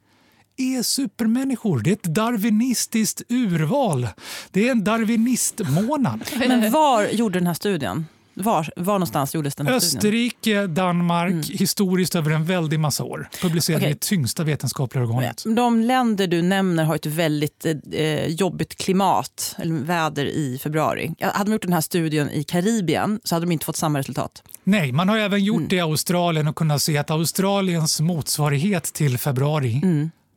är 0.57 0.83
supermänniskor. 0.83 1.79
Det 1.79 1.89
är 1.89 1.93
ett 1.93 2.03
darwinistiskt 2.03 3.21
urval. 3.29 4.07
Det 4.51 4.67
är 4.67 4.71
en 4.71 4.83
darwinistmånad. 4.83 6.19
Men 6.39 6.71
var 6.71 7.07
gjorde 7.07 7.39
den 7.39 7.47
här 7.47 7.53
studien? 7.53 8.05
Var, 8.39 8.69
var 8.75 8.93
någonstans 8.93 9.35
gjordes 9.35 9.55
den 9.55 9.67
här 9.67 9.79
studien? 9.79 9.97
Österrike, 9.97 10.67
Danmark, 10.67 11.45
historiskt 11.45 12.15
över 12.15 12.31
en 12.31 12.45
väldig 12.45 12.79
massa 12.79 13.03
år. 13.03 13.29
Publicerad 13.41 13.81
Okej. 13.81 13.91
i 13.91 13.95
tyngsta 13.95 14.43
vetenskapliga 14.43 15.03
organet. 15.03 15.43
De 15.55 15.81
länder 15.81 16.27
du 16.27 16.41
nämner 16.41 16.83
har 16.83 16.95
ett 16.95 17.05
väldigt 17.05 17.65
eh, 17.91 18.27
jobbigt 18.27 18.75
klimat, 18.75 19.55
eller 19.57 19.75
väder 19.75 20.25
i 20.25 20.59
februari. 20.63 21.15
Hade 21.19 21.49
de 21.49 21.53
gjort 21.53 21.61
den 21.61 21.73
här 21.73 21.81
studien 21.81 22.29
i 22.29 22.43
Karibien 22.43 23.19
så 23.23 23.35
hade 23.35 23.45
de 23.45 23.51
inte 23.51 23.65
fått 23.65 23.75
samma 23.75 23.99
resultat. 23.99 24.43
Nej, 24.63 24.91
man 24.91 25.09
har 25.09 25.17
även 25.17 25.43
gjort 25.43 25.69
det 25.69 25.75
i 25.75 25.81
Australien 25.81 26.47
och 26.47 26.55
kunnat 26.55 26.81
se 26.81 26.97
att 26.97 27.11
Australiens 27.11 28.01
motsvarighet 28.01 28.83
till 28.83 29.17
februari, 29.17 29.81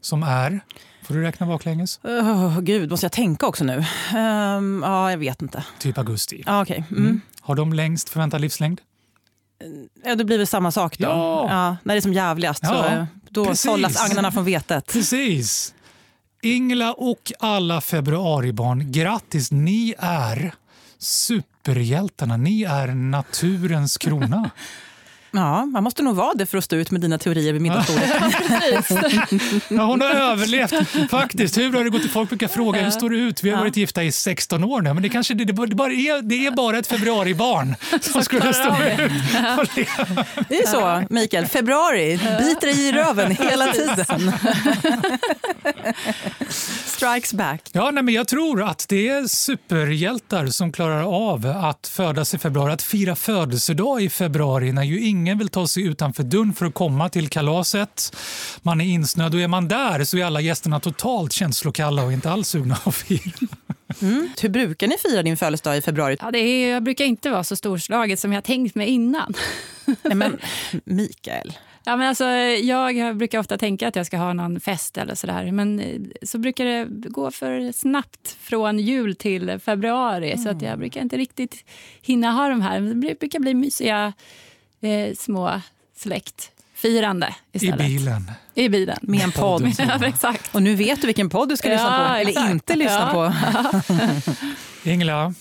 som 0.01 0.23
är... 0.23 0.61
Får 1.07 1.15
du 1.15 1.23
räkna 1.23 1.47
baklänges? 1.47 2.01
Oh, 2.03 2.61
Gud, 2.61 2.91
måste 2.91 3.05
jag 3.05 3.13
tänka 3.13 3.47
också 3.47 3.65
nu? 3.65 3.85
Ehm, 4.17 4.83
ja, 4.85 5.11
jag 5.11 5.19
vet 5.19 5.43
inte. 5.43 5.65
Typ 5.79 5.99
augusti. 5.99 6.43
Ja, 6.47 6.63
okej. 6.63 6.85
Mm. 6.91 7.21
Har 7.43 7.55
de 7.55 7.73
längst 7.73 8.09
förväntad 8.09 8.41
livslängd? 8.41 8.81
Ja, 10.05 10.15
det 10.15 10.25
blir 10.25 10.39
väl 10.39 10.47
samma 10.47 10.73
sak 10.73 10.99
då. 10.99 11.05
Ja. 11.07 11.77
när 11.83 11.95
det 11.95 11.99
är 11.99 12.01
som 12.03 12.13
jävligast 12.13 12.67
så, 12.67 12.73
Ja, 12.73 12.87
eh, 12.89 13.05
då 13.31 13.45
precis. 13.45 13.61
sållas 13.61 14.11
agnarna 14.11 14.33
från 14.33 14.45
vetet. 14.45 14.87
Precis. 14.93 15.75
Ingela 16.43 16.93
och 16.93 17.33
alla 17.39 17.81
februaribarn, 17.81 18.93
grattis! 18.93 19.51
Ni 19.53 19.95
är 19.99 20.55
superhjältarna. 20.99 22.37
Ni 22.37 22.63
är 22.63 22.87
naturens 22.89 23.99
krona. 23.99 24.51
Ja, 25.35 25.67
man 25.67 25.85
måste 25.85 26.03
nog 26.03 26.17
vara 26.17 26.35
det 26.35 26.47
för 26.47 26.59
att 26.59 26.65
stå 26.65 26.77
ut 26.77 26.91
med 26.91 27.01
dina 27.01 27.19
teorier 27.19 27.53
vid 27.53 27.63
middagsbordet. 27.63 28.11
Ja, 29.69 29.83
hon 29.87 30.01
har 30.01 30.11
överlevt 30.11 30.75
faktiskt. 31.11 31.59
Hur 31.59 31.73
har 31.73 31.85
det 31.85 31.91
gått? 31.91 32.11
Folk 32.11 32.29
brukar 32.29 32.49
fråga 32.49 32.83
hur 32.83 32.91
står 32.91 33.11
det 33.11 33.17
ut? 33.17 33.43
Vi 33.45 33.51
har 33.51 33.59
varit 33.59 33.77
gifta 33.77 34.03
i 34.05 34.13
16 34.13 34.65
år 34.65 34.83
nu. 34.83 34.95
Men 34.95 35.03
det, 35.03 35.09
kanske, 35.09 35.35
det, 35.35 35.45
det, 35.45 35.53
bara 35.53 35.93
är, 35.93 36.23
det 36.23 36.47
är 36.47 36.51
bara 36.51 36.79
ett 36.79 36.87
februaribarn 36.87 37.75
som 38.01 38.23
skulle 38.23 38.55
stå 38.55 38.69
ut. 38.69 39.13
Det 40.49 40.59
är 40.59 40.67
så, 40.67 41.05
Mikael. 41.11 41.47
Februari 41.47 42.17
biter 42.17 42.67
dig 42.67 42.89
i 42.89 42.93
röven 42.93 43.31
hela 43.31 43.67
tiden. 43.67 44.33
Strikes 47.03 47.35
back. 47.35 47.71
Ja, 47.73 47.91
nej, 47.91 48.03
men 48.03 48.15
jag 48.15 48.29
tror 48.29 48.63
att 48.63 48.87
det 48.89 49.09
är 49.09 49.27
superhjältar 49.27 50.47
som 50.47 50.73
klarar 50.73 51.31
av 51.31 51.47
att 51.47 51.89
födas 51.89 52.35
i 52.35 52.39
februari. 52.39 52.73
Att 52.73 52.83
fira 52.83 53.17
födelsedag 53.17 54.03
i 54.03 54.09
februari 54.11 54.73
när 54.73 54.83
ju 54.83 55.01
ingen 55.01 55.39
vill 55.39 55.49
ta 55.49 55.67
sig 55.67 55.83
utanför 55.83 56.23
dörren 56.23 56.53
för 56.53 56.67
att 56.67 56.75
komma 56.75 57.09
till 57.09 57.29
kalaset. 57.29 58.17
Man 58.63 58.81
är 58.81 58.85
insnöad 58.85 59.35
och 59.35 59.41
är 59.41 59.49
man 59.49 59.69
där 59.69 60.05
så 60.05 60.19
är 60.19 60.25
alla 60.25 60.41
gästerna 60.41 60.81
totalt 60.81 61.33
känslokalla 61.33 62.03
och 62.05 62.13
inte 62.13 62.31
alls 62.31 62.49
sugna 62.49 62.79
att 62.85 62.95
fira. 62.95 63.33
Mm. 64.03 64.29
Hur 64.41 64.49
brukar 64.49 64.87
ni 64.87 64.97
fira 64.99 65.23
din 65.23 65.37
födelsedag 65.37 65.77
i 65.77 65.83
februari? 65.83 66.17
Ja, 66.21 66.31
det 66.31 66.39
är, 66.39 66.71
jag 66.71 66.83
brukar 66.83 67.05
inte 67.05 67.31
vara 67.31 67.45
så 67.45 67.57
storslaget 67.57 68.21
som 68.21 68.33
jag 68.33 68.45
tänkt 68.45 68.75
mig 68.75 68.89
innan. 68.89 69.35
Nej, 70.03 70.15
men 70.15 70.39
Mikael. 70.85 71.53
Ja, 71.85 71.97
men 71.97 72.09
alltså, 72.09 72.25
jag 72.25 73.17
brukar 73.17 73.39
ofta 73.39 73.59
tänka 73.59 73.89
att 73.89 73.97
jag 73.97 74.07
ska 74.07 74.17
ha 74.17 74.33
någon 74.33 74.61
fest 74.61 74.99
eller 74.99 75.15
sådär. 75.15 75.53
Men 75.53 75.81
eh, 75.81 76.01
så 76.23 76.39
brukar 76.39 76.65
det 76.65 76.85
gå 77.09 77.31
för 77.31 77.73
snabbt 77.73 78.37
från 78.41 78.79
jul 78.79 79.15
till 79.17 79.59
februari. 79.65 80.39
Så 80.39 80.49
att 80.49 80.63
jag 80.63 80.79
brukar 80.79 81.01
inte 81.01 81.17
riktigt 81.17 81.65
hinna 82.03 82.31
ha 82.31 82.49
de 82.49 82.61
här. 82.63 82.81
Men 82.81 83.01
Det 83.01 83.19
brukar 83.21 83.39
bli 83.41 83.55
mysiga 83.55 84.13
eh, 84.81 85.15
små 85.17 85.61
släktfirande 85.97 87.35
I 87.53 87.57
istället. 87.57 87.79
bilen. 87.87 88.33
I 88.55 88.69
bilen. 88.69 88.99
Med 89.03 89.21
en 89.21 89.33
podd. 89.33 89.73
Ja, 89.79 90.07
exakt. 90.07 90.55
Och 90.55 90.63
nu 90.63 90.75
vet 90.75 91.01
du 91.01 91.07
vilken 91.07 91.31
podd 91.31 91.49
du 91.49 91.57
ska 91.57 91.69
lyssna 91.69 92.03
Ja, 92.03 92.09
på, 92.09 92.15
eller 92.15 92.31
exakt. 92.31 92.51
inte 92.51 92.77
lyssna 92.77 93.11
Ja. 93.15 93.33
på. 93.89 93.95
Ingela, 94.91 95.35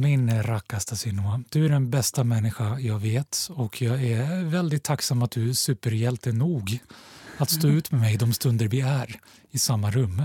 min 0.00 0.42
rackasta 0.42 0.96
Sinua, 0.96 1.42
du 1.48 1.64
är 1.64 1.68
den 1.68 1.90
bästa 1.90 2.24
människa 2.24 2.78
jag 2.78 2.98
vet 2.98 3.48
och 3.50 3.82
jag 3.82 4.04
är 4.04 4.44
väldigt 4.44 4.82
tacksam 4.82 5.22
att 5.22 5.30
du 5.30 5.48
är 5.48 5.52
superhjälte 5.52 6.32
nog 6.32 6.78
att 7.36 7.50
stå 7.50 7.68
ut 7.68 7.90
med 7.90 8.00
mig 8.00 8.16
de 8.16 8.32
stunder 8.32 8.68
vi 8.68 8.80
är 8.80 9.20
i 9.50 9.58
samma 9.58 9.90
rum. 9.90 10.22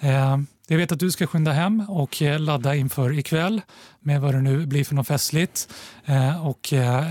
Eh, 0.00 0.38
jag 0.66 0.78
vet 0.78 0.92
att 0.92 0.98
du 0.98 1.10
ska 1.10 1.26
skynda 1.26 1.52
hem 1.52 1.80
och 1.88 2.22
eh, 2.22 2.40
ladda 2.40 2.74
inför 2.74 3.18
ikväll 3.18 3.60
med 4.00 4.20
vad 4.20 4.34
det 4.34 4.40
nu 4.40 4.66
blir 4.66 4.84
för 4.84 4.94
något 4.94 5.06
festligt. 5.06 5.68
Eh, 6.04 6.46
och, 6.46 6.72
eh, 6.72 7.04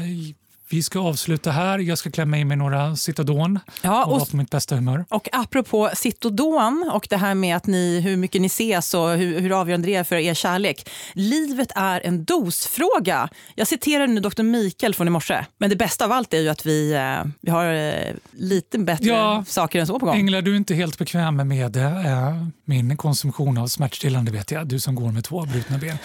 vi 0.69 0.83
ska 0.83 0.99
avsluta 0.99 1.51
här. 1.51 1.79
Jag 1.79 1.97
ska 1.97 2.11
klämma 2.11 2.37
in 2.37 2.47
med 2.47 2.57
några 2.57 2.95
Citadon 2.95 3.59
Ja, 3.81 4.03
och 4.05 4.11
vara 4.11 4.21
och, 4.21 4.29
på 4.31 4.37
mitt 4.37 4.49
bästa 4.49 4.75
humör. 4.75 5.05
och 5.09 5.29
apropå 5.31 5.89
Citodon 5.95 6.89
och 6.93 7.07
det 7.09 7.17
här 7.17 7.35
med 7.35 7.55
att 7.57 7.67
ni, 7.67 7.99
hur 7.99 8.17
mycket 8.17 8.41
ni 8.41 8.47
ses 8.47 8.93
och 8.93 9.09
hur, 9.09 9.39
hur 9.39 9.59
avgörande 9.61 9.87
det 9.87 9.95
är 9.95 10.03
för 10.03 10.15
er 10.15 10.33
kärlek. 10.33 10.89
Livet 11.13 11.71
är 11.75 12.01
en 12.03 12.25
dosfråga. 12.25 13.29
Jag 13.55 13.67
citerar 13.67 14.07
nu 14.07 14.19
Dr. 14.21 14.43
Mikael 14.43 14.93
från 14.93 15.07
i 15.07 15.09
morse. 15.09 15.45
Men 15.57 15.69
det 15.69 15.75
bästa 15.75 16.05
av 16.05 16.11
allt 16.11 16.33
är 16.33 16.39
ju 16.41 16.49
att 16.49 16.65
vi, 16.65 16.93
eh, 16.93 17.31
vi 17.41 17.51
har 17.51 17.73
eh, 17.73 17.93
lite 18.33 18.79
bättre 18.79 19.05
Ja. 19.07 19.43
saker 19.47 19.79
än 19.79 19.87
så 19.87 19.99
på 19.99 20.05
gång. 20.05 20.17
Ingela, 20.19 20.41
du 20.41 20.51
är 20.51 20.57
inte 20.57 20.75
helt 20.75 20.97
bekväm 20.97 21.35
med 21.47 21.75
eh, 21.77 22.43
min 22.65 22.97
konsumtion 22.97 23.57
av 23.57 23.67
smärtstillande 23.67 24.31
vet 24.31 24.51
jag. 24.51 24.67
Du 24.67 24.79
som 24.79 24.95
går 24.95 25.11
med 25.11 25.23
två 25.23 25.45
brutna 25.45 25.77
ben. 25.77 25.97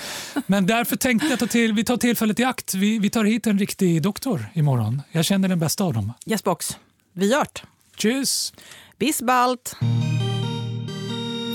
Men 0.46 0.66
därför 0.66 0.96
tänkte 0.96 1.27
jag 1.29 1.38
ta 1.38 1.46
till, 1.46 1.72
vi 1.72 1.85
tar 1.85 1.96
tillfället 1.96 2.40
i 2.40 2.44
akt. 2.44 2.75
Vi, 2.75 2.98
vi 2.98 3.11
tar 3.11 3.25
hit 3.25 3.46
en 3.46 3.59
riktig 3.59 4.03
doktor 4.03 4.46
imorgon. 4.54 5.02
Jag 5.12 5.24
känner 5.24 5.48
den 5.48 5.58
bästa 5.58 5.84
av 5.84 5.92
dem. 5.92 6.12
Yes 6.26 6.44
box. 6.44 6.78
Vi 7.12 7.32
gjort. 7.32 7.62
Tschüss! 7.96 8.52
Bis 8.98 9.22
bald! 9.22 9.60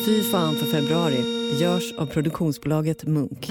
Fy 0.05 0.31
fan 0.31 0.55
för 0.55 0.65
februari 0.65 1.23
görs 1.59 1.93
av 1.97 2.05
produktionsbolaget 2.05 3.03
Munk. 3.03 3.49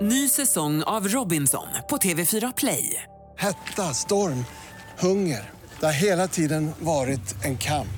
Ny 0.00 0.28
säsong 0.28 0.82
av 0.82 1.08
Robinson 1.08 1.66
på 1.90 1.96
TV4 1.96 2.52
Play. 2.56 3.02
Hetta, 3.38 3.82
storm, 3.82 4.44
hunger. 4.98 5.50
Det 5.80 5.86
har 5.86 5.92
hela 5.92 6.28
tiden 6.28 6.70
varit 6.78 7.44
en 7.44 7.58
kamp. 7.58 7.88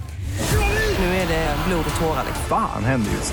Nu 0.98 1.04
är 1.04 1.28
det 1.28 1.56
blod 1.68 1.84
och 1.90 2.00
tårar. 2.00 2.24
Fan 2.48 2.84
händer 2.84 3.10
just 3.12 3.32